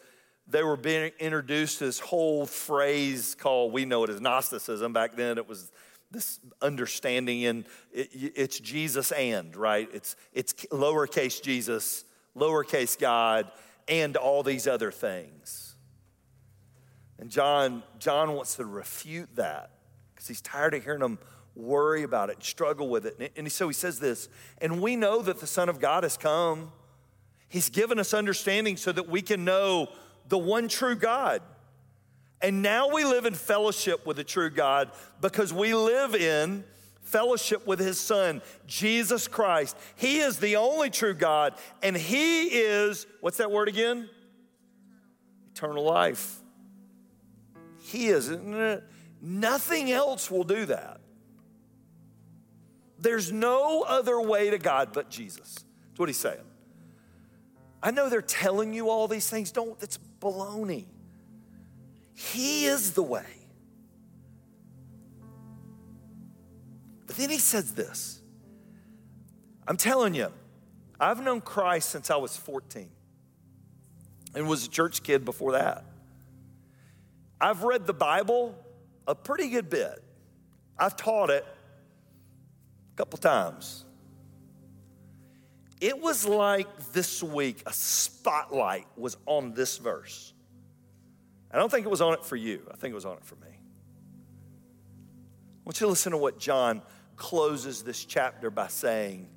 they 0.48 0.62
were 0.64 0.76
being 0.76 1.12
introduced 1.20 1.80
to 1.80 1.86
this 1.86 2.00
whole 2.00 2.46
phrase 2.46 3.36
called, 3.36 3.72
we 3.72 3.86
know 3.86 4.04
it 4.04 4.10
as 4.10 4.20
Gnosticism. 4.20 4.92
Back 4.92 5.16
then, 5.16 5.38
it 5.38 5.48
was 5.48 5.72
this 6.12 6.40
understanding 6.62 7.42
in 7.42 7.66
it, 7.92 8.10
it's 8.14 8.60
Jesus 8.60 9.12
and, 9.12 9.56
right? 9.56 9.88
It's, 9.94 10.16
it's 10.34 10.54
lowercase 10.72 11.42
Jesus, 11.42 12.04
lowercase 12.36 13.00
God, 13.00 13.52
and 13.88 14.18
all 14.18 14.44
these 14.44 14.68
other 14.68 14.92
things. 14.92 15.73
And 17.20 17.30
John, 17.30 17.84
John 18.00 18.34
wants 18.34 18.56
to 18.56 18.66
refute 18.66 19.36
that 19.36 19.72
because 20.14 20.28
he's 20.28 20.42
tired 20.42 20.74
of 20.74 20.84
hearing 20.84 21.00
them 21.00 21.20
worry 21.56 22.04
about 22.04 22.30
it, 22.30 22.44
struggle 22.44 22.90
with 22.90 23.06
it. 23.06 23.32
And 23.38 23.52
so 23.52 23.68
he 23.68 23.74
says 23.74 24.00
this, 24.00 24.30
and 24.60 24.82
we 24.82 24.96
know 24.96 25.22
that 25.22 25.40
the 25.40 25.48
Son 25.48 25.70
of 25.70 25.80
God 25.80 26.04
has 26.04 26.18
come. 26.18 26.72
He's 27.48 27.70
given 27.70 28.00
us 28.00 28.14
understanding 28.14 28.78
so 28.78 28.92
that 28.92 29.08
we 29.08 29.22
can 29.22 29.46
know 29.46 29.90
the 30.28 30.38
one 30.38 30.68
true 30.68 30.96
God. 30.96 31.42
And 32.42 32.62
now 32.62 32.90
we 32.92 33.06
live 33.06 33.26
in 33.26 33.36
fellowship 33.36 34.06
with 34.06 34.18
the 34.18 34.24
true 34.24 34.50
God 34.50 34.92
because 35.22 35.54
we 35.54 35.74
live 35.76 36.16
in 36.16 36.64
fellowship 37.02 37.68
with 37.68 37.80
his 37.80 38.00
son, 38.00 38.42
Jesus 38.66 39.28
Christ. 39.28 39.78
He 39.96 40.20
is 40.20 40.40
the 40.40 40.56
only 40.56 40.90
true 40.90 41.14
God, 41.14 41.54
and 41.82 41.96
he 41.96 42.48
is, 42.48 43.06
what's 43.22 43.38
that 43.38 43.52
word 43.52 43.68
again? 43.68 44.10
Eternal 45.52 45.84
life. 45.84 46.43
He 47.94 48.08
is. 48.08 48.32
Nothing 49.22 49.92
else 49.92 50.32
will 50.32 50.44
do 50.44 50.66
that. 50.66 51.00
There's 52.98 53.32
no 53.32 53.84
other 53.84 54.20
way 54.20 54.50
to 54.50 54.58
God 54.58 54.90
but 54.94 55.12
Jesus. 55.12 55.64
That's 55.90 56.00
what 56.00 56.10
he's 56.10 56.18
saying. 56.18 56.42
I 57.84 57.92
know 57.92 58.10
they're 58.10 58.24
telling 58.24 58.74
you 58.74 58.90
all 58.90 59.08
these 59.08 59.30
things. 59.30 59.52
Don't, 59.52 59.80
that's 59.80 60.00
baloney. 60.20 60.86
He 62.16 62.66
is 62.66 62.94
the 62.94 63.04
way. 63.04 63.28
But 67.06 67.16
then 67.18 67.30
he 67.30 67.38
says 67.38 67.76
this 67.76 68.24
I'm 69.68 69.78
telling 69.78 70.16
you, 70.16 70.32
I've 71.00 71.22
known 71.22 71.42
Christ 71.42 71.92
since 71.92 72.10
I 72.10 72.16
was 72.16 72.36
14 72.38 72.90
and 74.34 74.48
was 74.50 74.66
a 74.66 74.70
church 74.70 75.04
kid 75.04 75.26
before 75.26 75.52
that. 75.52 75.86
I've 77.44 77.64
read 77.64 77.86
the 77.86 77.94
Bible 77.94 78.56
a 79.06 79.14
pretty 79.14 79.50
good 79.50 79.70
bit. 79.70 80.02
I've 80.80 80.96
taught 80.96 81.30
it 81.30 81.46
a 81.46 82.96
couple 82.96 83.20
times. 83.20 83.84
It 85.82 86.00
was 86.00 86.26
like 86.26 86.70
this 86.94 87.22
week 87.22 87.62
a 87.66 87.74
spotlight 87.74 88.88
was 88.96 89.18
on 89.26 89.54
this 89.54 89.78
verse. 89.78 90.34
I 91.52 91.58
don't 91.58 91.70
think 91.70 91.86
it 91.86 91.90
was 91.90 92.00
on 92.00 92.14
it 92.14 92.24
for 92.24 92.38
you, 92.38 92.66
I 92.72 92.78
think 92.78 92.94
it 92.94 92.96
was 92.96 93.04
on 93.06 93.18
it 93.18 93.26
for 93.26 93.36
me. 93.36 93.50
I 93.52 93.60
want 95.66 95.82
you 95.82 95.88
to 95.88 95.90
listen 95.90 96.14
to 96.14 96.18
what 96.18 96.40
John 96.40 96.82
closes 97.18 97.84
this 97.84 98.06
chapter 98.06 98.52
by 98.52 98.68
saying 98.68 99.28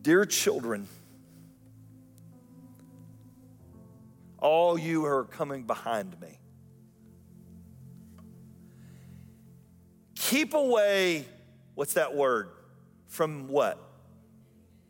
Dear 0.00 0.24
children, 0.24 0.88
all 4.46 4.78
you 4.78 5.00
who 5.00 5.06
are 5.06 5.24
coming 5.24 5.64
behind 5.64 6.20
me, 6.20 6.38
keep 10.14 10.54
away, 10.54 11.26
what's 11.74 11.94
that 11.94 12.14
word? 12.14 12.50
From 13.08 13.48
what? 13.48 13.82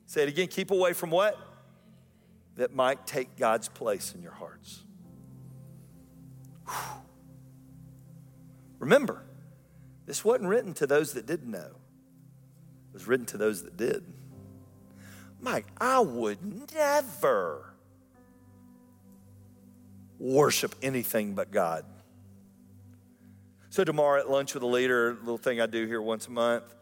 Say 0.05 0.23
it 0.23 0.29
again. 0.29 0.49
Keep 0.49 0.71
away 0.71 0.93
from 0.93 1.11
what? 1.11 1.39
That 2.57 2.75
might 2.75 3.07
take 3.07 3.37
God's 3.37 3.69
place 3.69 4.15
in 4.15 4.23
your 4.23 4.33
hearts. 4.33 4.83
Whew. 6.67 7.01
Remember, 8.79 9.23
this 10.05 10.23
wasn't 10.23 10.49
written 10.49 10.75
to 10.75 10.87
those 10.87 11.15
that 11.15 11.25
didn't 11.25 11.51
know, 11.51 11.59
it 11.59 12.93
was 12.93 13.07
written 13.07 13.27
to 13.27 13.39
those 13.39 13.63
that 13.63 13.77
did. 13.77 14.05
Mike, 15.41 15.67
I 15.81 16.01
would 16.01 16.73
never 16.75 17.73
worship 20.19 20.75
anything 20.83 21.35
but 21.35 21.51
God. 21.51 21.85
So, 23.71 23.85
tomorrow 23.85 24.21
at 24.21 24.31
lunch 24.31 24.55
with 24.55 24.63
a 24.63 24.67
leader, 24.67 25.17
little 25.21 25.39
thing 25.39 25.61
I 25.61 25.67
do 25.67 25.87
here 25.87 26.01
once 26.01 26.29
a 26.29 26.31
month, 26.31 26.75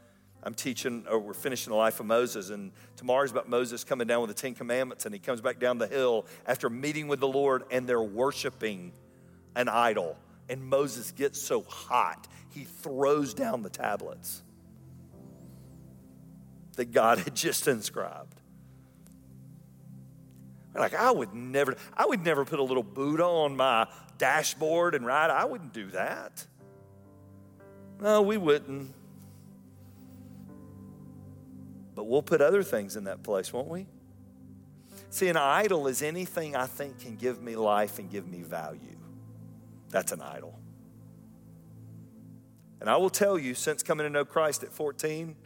I'm 0.45 0.55
teaching, 0.55 1.07
or 1.11 1.19
we're 1.19 1.33
finishing 1.33 1.71
the 1.71 1.77
life 1.77 1.99
of 2.01 2.07
Moses, 2.07 2.51
and 2.51 2.71
tomorrow's 2.97 3.31
about 3.31 3.49
Moses 3.49 3.83
coming 3.83 4.07
down 4.07 4.21
with 4.21 4.29
the 4.29 4.41
Ten 4.41 4.55
Commandments, 4.55 5.07
and 5.07 5.15
he 5.15 5.19
comes 5.19 5.41
back 5.41 5.59
down 5.59 5.79
the 5.79 5.87
hill 5.87 6.27
after 6.47 6.69
meeting 6.69 7.09
with 7.09 7.21
the 7.21 7.29
Lord, 7.29 7.65
and 7.71 7.89
they're 7.89 8.03
worshiping 8.03 8.93
an 9.57 9.69
idol. 9.69 10.17
And 10.49 10.63
Moses 10.63 11.11
gets 11.13 11.41
so 11.41 11.63
hot, 11.63 12.29
he 12.51 12.65
throws 12.65 13.33
down 13.33 13.63
the 13.63 13.71
tablets 13.71 14.43
that 16.77 16.93
God 16.93 17.19
had 17.19 17.35
just 17.35 17.67
inscribed. 17.67 18.41
Like, 20.75 20.95
I 20.95 21.11
would 21.11 21.35
never, 21.35 21.77
I 21.97 22.07
would 22.07 22.25
never 22.25 22.45
put 22.45 22.59
a 22.59 22.63
little 22.63 22.83
Buddha 22.83 23.25
on 23.25 23.57
my 23.57 23.87
dashboard 24.19 24.95
and 24.95 25.07
ride. 25.07 25.31
I 25.31 25.45
wouldn't 25.45 25.73
do 25.73 25.87
that. 25.91 26.45
No, 28.01 28.23
we 28.23 28.37
wouldn't. 28.37 28.93
But 31.95 32.05
we'll 32.05 32.23
put 32.23 32.41
other 32.41 32.63
things 32.63 32.97
in 32.97 33.05
that 33.05 33.23
place, 33.23 33.53
won't 33.53 33.69
we? 33.69 33.87
See, 35.11 35.29
an 35.29 35.37
idol 35.37 35.87
is 35.87 36.03
anything 36.03 36.57
I 36.57 36.67
think 36.67 36.99
can 36.99 37.15
give 37.15 37.41
me 37.41 37.55
life 37.55 38.01
and 38.01 38.11
give 38.11 38.27
me 38.27 38.43
value. 38.43 38.99
That's 39.91 40.11
an 40.11 40.21
idol. 40.21 40.59
And 42.81 42.91
I 42.91 42.97
will 42.97 43.11
tell 43.11 43.39
you, 43.39 43.55
since 43.55 43.85
coming 43.85 44.05
to 44.05 44.11
know 44.11 44.25
Christ 44.25 44.65
at 44.65 44.73
14, 44.73 45.37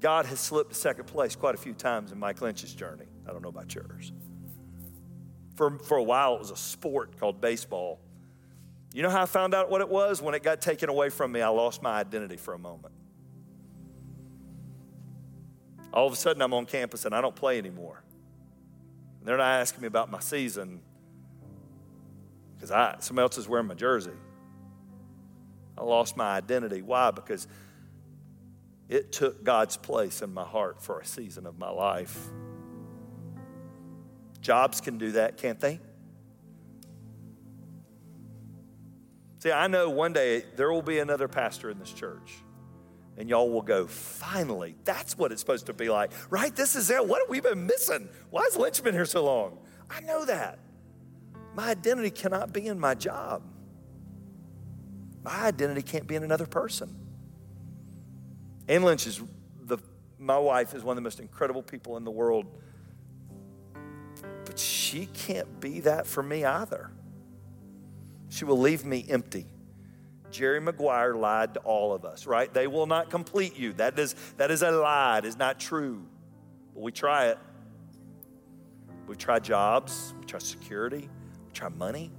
God 0.00 0.24
has 0.26 0.40
slipped 0.40 0.70
to 0.70 0.74
second 0.74 1.04
place 1.04 1.36
quite 1.36 1.54
a 1.54 1.58
few 1.58 1.74
times 1.74 2.10
in 2.10 2.18
Mike 2.18 2.40
Lynch's 2.40 2.72
journey. 2.74 3.04
I 3.26 3.32
don't 3.32 3.42
know 3.42 3.48
about 3.48 3.74
yours. 3.74 4.12
For, 5.56 5.78
for 5.78 5.96
a 5.96 6.02
while, 6.02 6.34
it 6.34 6.40
was 6.40 6.50
a 6.50 6.56
sport 6.56 7.18
called 7.18 7.40
baseball. 7.40 8.00
You 8.92 9.02
know 9.02 9.10
how 9.10 9.22
I 9.22 9.26
found 9.26 9.54
out 9.54 9.70
what 9.70 9.80
it 9.80 9.88
was? 9.88 10.20
When 10.20 10.34
it 10.34 10.42
got 10.42 10.60
taken 10.60 10.88
away 10.88 11.10
from 11.10 11.32
me, 11.32 11.40
I 11.40 11.48
lost 11.48 11.82
my 11.82 11.98
identity 11.98 12.36
for 12.36 12.54
a 12.54 12.58
moment. 12.58 12.94
All 15.92 16.06
of 16.06 16.12
a 16.12 16.16
sudden, 16.16 16.42
I'm 16.42 16.52
on 16.52 16.66
campus 16.66 17.04
and 17.04 17.14
I 17.14 17.20
don't 17.20 17.36
play 17.36 17.58
anymore. 17.58 18.02
And 19.20 19.28
they're 19.28 19.36
not 19.36 19.60
asking 19.60 19.82
me 19.82 19.86
about 19.86 20.10
my 20.10 20.20
season 20.20 20.80
because 22.54 22.70
I 22.70 22.96
somebody 22.98 23.24
else 23.24 23.38
is 23.38 23.48
wearing 23.48 23.66
my 23.66 23.74
jersey. 23.74 24.10
I 25.76 25.82
lost 25.82 26.16
my 26.16 26.36
identity. 26.36 26.82
Why? 26.82 27.10
Because 27.10 27.46
it 28.88 29.12
took 29.12 29.42
God's 29.42 29.76
place 29.76 30.22
in 30.22 30.32
my 30.32 30.44
heart 30.44 30.82
for 30.82 31.00
a 31.00 31.06
season 31.06 31.46
of 31.46 31.58
my 31.58 31.70
life. 31.70 32.28
Jobs 34.44 34.82
can 34.82 34.98
do 34.98 35.12
that, 35.12 35.38
can't 35.38 35.58
they? 35.58 35.80
See, 39.38 39.50
I 39.50 39.68
know 39.68 39.88
one 39.88 40.12
day 40.12 40.44
there 40.56 40.70
will 40.70 40.82
be 40.82 40.98
another 40.98 41.28
pastor 41.28 41.70
in 41.70 41.78
this 41.78 41.90
church 41.90 42.34
and 43.16 43.26
y'all 43.30 43.50
will 43.50 43.62
go, 43.62 43.86
finally, 43.86 44.76
that's 44.84 45.16
what 45.16 45.32
it's 45.32 45.40
supposed 45.40 45.64
to 45.66 45.72
be 45.72 45.88
like, 45.88 46.10
right? 46.28 46.54
This 46.54 46.76
is 46.76 46.90
it. 46.90 47.06
What 47.06 47.22
have 47.22 47.30
we 47.30 47.40
been 47.40 47.64
missing? 47.64 48.06
Why 48.28 48.42
has 48.42 48.54
Lynch 48.54 48.82
been 48.82 48.92
here 48.92 49.06
so 49.06 49.24
long? 49.24 49.56
I 49.88 50.00
know 50.00 50.26
that. 50.26 50.58
My 51.54 51.70
identity 51.70 52.10
cannot 52.10 52.52
be 52.52 52.66
in 52.66 52.78
my 52.78 52.94
job. 52.94 53.42
My 55.22 55.44
identity 55.44 55.80
can't 55.80 56.06
be 56.06 56.16
in 56.16 56.22
another 56.22 56.46
person. 56.46 56.94
Ann 58.68 58.82
Lynch 58.82 59.06
is 59.06 59.22
the, 59.62 59.78
my 60.18 60.36
wife 60.36 60.74
is 60.74 60.82
one 60.82 60.98
of 60.98 61.02
the 61.02 61.06
most 61.06 61.18
incredible 61.18 61.62
people 61.62 61.96
in 61.96 62.04
the 62.04 62.10
world. 62.10 62.44
But 64.54 64.60
she 64.60 65.06
can't 65.06 65.58
be 65.58 65.80
that 65.80 66.06
for 66.06 66.22
me 66.22 66.44
either. 66.44 66.88
She 68.28 68.44
will 68.44 68.60
leave 68.60 68.84
me 68.84 69.04
empty. 69.08 69.46
Jerry 70.30 70.60
Maguire 70.60 71.16
lied 71.16 71.54
to 71.54 71.60
all 71.60 71.92
of 71.92 72.04
us, 72.04 72.24
right? 72.24 72.54
They 72.54 72.68
will 72.68 72.86
not 72.86 73.10
complete 73.10 73.58
you. 73.58 73.72
That 73.72 73.98
is, 73.98 74.14
that 74.36 74.52
is 74.52 74.62
a 74.62 74.70
lie. 74.70 75.18
It 75.18 75.24
is 75.24 75.36
not 75.36 75.58
true. 75.58 76.06
But 76.72 76.84
we 76.84 76.92
try 76.92 77.30
it. 77.30 77.38
We 79.08 79.16
try 79.16 79.40
jobs, 79.40 80.14
we 80.20 80.24
try 80.24 80.38
security, 80.38 81.08
we 81.46 81.52
try 81.52 81.68
money. 81.68 82.12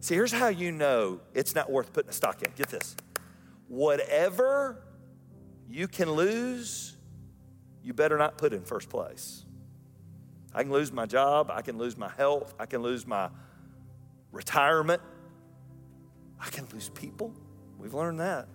See, 0.00 0.14
here's 0.14 0.32
how 0.32 0.48
you 0.48 0.72
know 0.72 1.20
it's 1.34 1.54
not 1.54 1.70
worth 1.70 1.92
putting 1.92 2.08
a 2.08 2.14
stock 2.14 2.42
in. 2.42 2.50
Get 2.56 2.68
this. 2.68 2.96
Whatever 3.68 4.82
you 5.68 5.86
can 5.86 6.10
lose, 6.10 6.96
you 7.82 7.92
better 7.92 8.16
not 8.16 8.38
put 8.38 8.54
in 8.54 8.62
first 8.62 8.88
place. 8.88 9.44
I 10.52 10.62
can 10.62 10.72
lose 10.72 10.92
my 10.92 11.06
job, 11.06 11.50
I 11.52 11.62
can 11.62 11.78
lose 11.78 11.96
my 11.96 12.08
health, 12.08 12.54
I 12.58 12.66
can 12.66 12.82
lose 12.82 13.06
my 13.06 13.30
retirement, 14.32 15.00
I 16.40 16.48
can 16.48 16.66
lose 16.72 16.88
people. 16.88 17.32
We've 17.78 17.94
learned 17.94 18.20
that. 18.20 18.48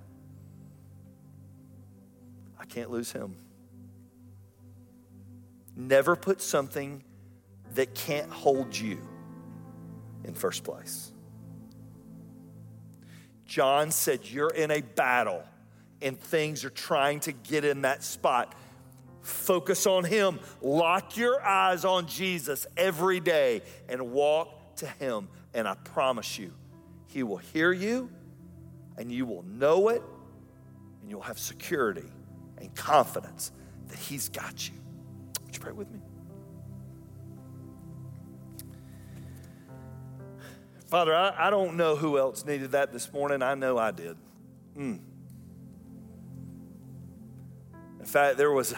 I 2.59 2.65
can't 2.65 2.91
lose 2.91 3.11
him. 3.11 3.35
Never 5.75 6.15
put 6.15 6.41
something 6.41 7.03
that 7.73 7.93
can't 7.95 8.29
hold 8.29 8.75
you 8.75 8.97
in 10.23 10.33
first 10.33 10.63
place. 10.63 11.11
John 13.45 13.91
said, 13.91 14.21
You're 14.29 14.49
in 14.49 14.71
a 14.71 14.81
battle 14.81 15.43
and 16.01 16.19
things 16.19 16.65
are 16.65 16.69
trying 16.69 17.19
to 17.21 17.31
get 17.31 17.65
in 17.65 17.81
that 17.81 18.03
spot. 18.03 18.53
Focus 19.25 19.87
on 19.87 20.03
Him. 20.03 20.39
Lock 20.61 21.17
your 21.17 21.43
eyes 21.43 21.83
on 21.83 22.07
Jesus 22.07 22.67
every 22.77 23.19
day 23.19 23.63
and 23.89 24.11
walk 24.11 24.75
to 24.77 24.87
Him. 24.87 25.27
And 25.53 25.67
I 25.67 25.73
promise 25.73 26.37
you, 26.37 26.53
he 27.07 27.23
will 27.23 27.37
hear 27.37 27.71
you, 27.71 28.11
and 28.97 29.11
you 29.11 29.25
will 29.25 29.43
know 29.43 29.89
it, 29.89 30.03
and 31.01 31.09
you'll 31.09 31.21
have 31.21 31.39
security 31.39 32.05
and 32.59 32.75
confidence 32.75 33.51
that 33.87 33.97
He's 33.97 34.29
got 34.29 34.69
you. 34.69 34.75
Would 35.45 35.55
you 35.55 35.61
pray 35.61 35.71
with 35.71 35.89
me? 35.89 35.99
Father, 40.87 41.15
I, 41.15 41.47
I 41.47 41.49
don't 41.49 41.77
know 41.77 41.95
who 41.95 42.19
else 42.19 42.45
needed 42.45 42.73
that 42.73 42.93
this 42.93 43.11
morning. 43.11 43.41
I 43.41 43.55
know 43.55 43.77
I 43.77 43.89
did. 43.89 44.17
Mm. 44.77 44.99
In 47.99 48.05
fact, 48.05 48.37
there 48.37 48.51
was, 48.51 48.75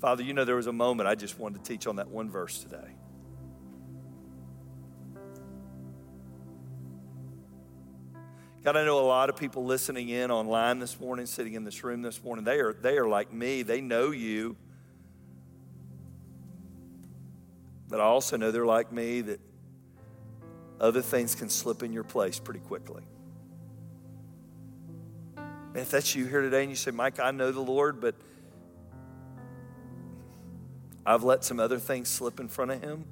Father, 0.00 0.22
you 0.22 0.32
know, 0.32 0.46
there 0.46 0.56
was 0.56 0.66
a 0.66 0.72
moment 0.72 1.08
I 1.08 1.14
just 1.14 1.38
wanted 1.38 1.62
to 1.62 1.70
teach 1.70 1.86
on 1.86 1.96
that 1.96 2.08
one 2.08 2.30
verse 2.30 2.58
today. 2.58 2.96
God, 8.64 8.76
I 8.76 8.84
know 8.84 8.98
a 8.98 9.04
lot 9.04 9.28
of 9.28 9.36
people 9.36 9.64
listening 9.64 10.08
in 10.08 10.30
online 10.30 10.78
this 10.78 10.98
morning, 10.98 11.26
sitting 11.26 11.52
in 11.52 11.64
this 11.64 11.84
room 11.84 12.00
this 12.00 12.22
morning, 12.22 12.44
they 12.44 12.60
are, 12.60 12.72
they 12.72 12.96
are 12.96 13.08
like 13.08 13.30
me. 13.32 13.62
They 13.62 13.82
know 13.82 14.10
you. 14.10 14.56
But 17.88 18.00
I 18.00 18.04
also 18.04 18.38
know 18.38 18.50
they're 18.50 18.64
like 18.64 18.92
me 18.92 19.20
that 19.22 19.40
other 20.80 21.02
things 21.02 21.34
can 21.34 21.50
slip 21.50 21.82
in 21.82 21.92
your 21.92 22.04
place 22.04 22.38
pretty 22.38 22.60
quickly. 22.60 23.02
And 25.36 25.76
if 25.76 25.90
that's 25.90 26.14
you 26.14 26.26
here 26.26 26.40
today 26.40 26.62
and 26.62 26.70
you 26.70 26.76
say, 26.76 26.90
Mike, 26.90 27.20
I 27.20 27.32
know 27.32 27.52
the 27.52 27.60
Lord, 27.60 28.00
but 28.00 28.14
I've 31.04 31.22
let 31.24 31.44
some 31.44 31.58
other 31.58 31.78
things 31.78 32.08
slip 32.08 32.40
in 32.40 32.48
front 32.48 32.70
of 32.70 32.82
him, 32.82 33.04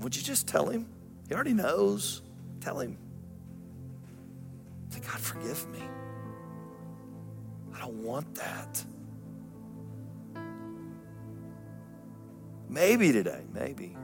would 0.00 0.16
you 0.16 0.22
just 0.22 0.48
tell 0.48 0.68
him? 0.68 0.86
He 1.28 1.34
already 1.34 1.54
knows. 1.54 2.22
Tell 2.60 2.78
him. 2.80 2.98
Say, 4.90 5.00
God, 5.00 5.20
forgive 5.20 5.68
me. 5.70 5.82
I 7.74 7.78
don't 7.78 8.02
want 8.02 8.34
that. 8.34 8.84
Maybe 12.68 13.12
today, 13.12 13.42
maybe. 13.52 13.96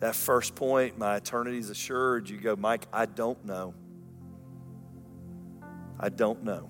That 0.00 0.16
first 0.16 0.54
point, 0.54 0.98
my 0.98 1.16
eternity 1.16 1.58
is 1.58 1.70
assured, 1.70 2.28
you 2.28 2.38
go, 2.38 2.56
Mike, 2.56 2.86
I 2.92 3.06
don't 3.06 3.44
know. 3.44 3.74
I 6.00 6.08
don't 6.08 6.42
know. 6.42 6.68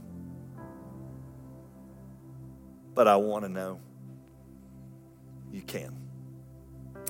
But 2.94 3.08
I 3.08 3.16
want 3.16 3.44
to 3.44 3.48
know. 3.48 3.80
You 5.50 5.62
can. 5.62 5.96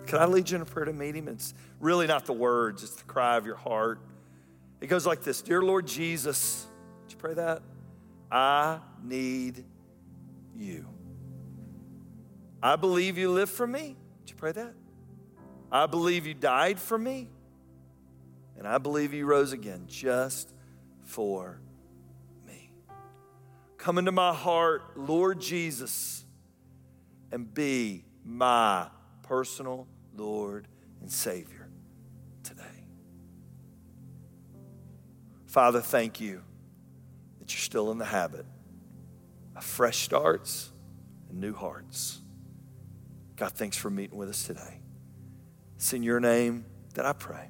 Can 0.07 0.19
I 0.19 0.27
lead 0.27 0.51
you 0.51 0.57
in 0.57 0.63
a 0.63 0.65
prayer 0.65 0.87
to 0.87 0.93
meet 0.93 1.15
him? 1.15 1.29
It's 1.29 1.55
really 1.81 2.07
not 2.07 2.27
the 2.27 2.33
words, 2.33 2.83
it's 2.83 2.97
the 2.97 3.05
cry 3.05 3.37
of 3.37 3.47
your 3.47 3.57
heart. 3.57 4.01
It 4.81 4.89
goes 4.89 5.07
like 5.07 5.23
this 5.23 5.43
Dear 5.43 5.63
Lord 5.63 5.87
Jesus, 5.87 6.67
did 7.07 7.13
you 7.13 7.19
pray 7.19 7.35
that? 7.35 7.63
I 8.31 8.79
need 9.03 9.65
you. 10.57 10.87
I 12.63 12.77
believe 12.77 13.19
you 13.19 13.31
live 13.31 13.51
for 13.51 13.67
me. 13.67 13.97
Did 14.25 14.31
you 14.31 14.37
pray 14.37 14.53
that? 14.53 14.75
I 15.71 15.87
believe 15.87 16.27
you 16.27 16.35
died 16.35 16.79
for 16.79 16.99
me. 16.99 17.29
And 18.59 18.67
I 18.67 18.79
believe 18.79 19.15
you 19.15 19.27
rose 19.27 19.53
again 19.53 19.85
just 19.87 20.53
for. 21.03 21.61
Come 23.83 23.99
into 23.99 24.13
my 24.13 24.33
heart, 24.33 24.97
Lord 24.97 25.41
Jesus, 25.41 26.25
and 27.33 27.53
be 27.53 28.05
my 28.25 28.87
personal 29.23 29.89
Lord 30.17 30.69
and 31.01 31.11
Savior 31.11 31.69
today. 32.45 32.63
Father, 35.49 35.81
thank 35.81 36.21
you 36.21 36.45
that 37.41 37.53
you're 37.53 37.59
still 37.59 37.91
in 37.91 37.99
the 37.99 38.05
habit 38.05 38.47
of 39.57 39.65
fresh 39.65 39.99
starts 39.99 40.71
and 41.29 41.41
new 41.41 41.53
hearts. 41.53 42.21
God, 43.35 43.51
thanks 43.51 43.77
for 43.77 43.91
meeting 43.91 44.17
with 44.17 44.29
us 44.29 44.47
today. 44.47 44.79
It's 45.75 45.93
in 45.93 46.05
your 46.05 46.21
name 46.21 46.67
that 46.95 47.05
I 47.05 47.15
pray. 47.15 47.49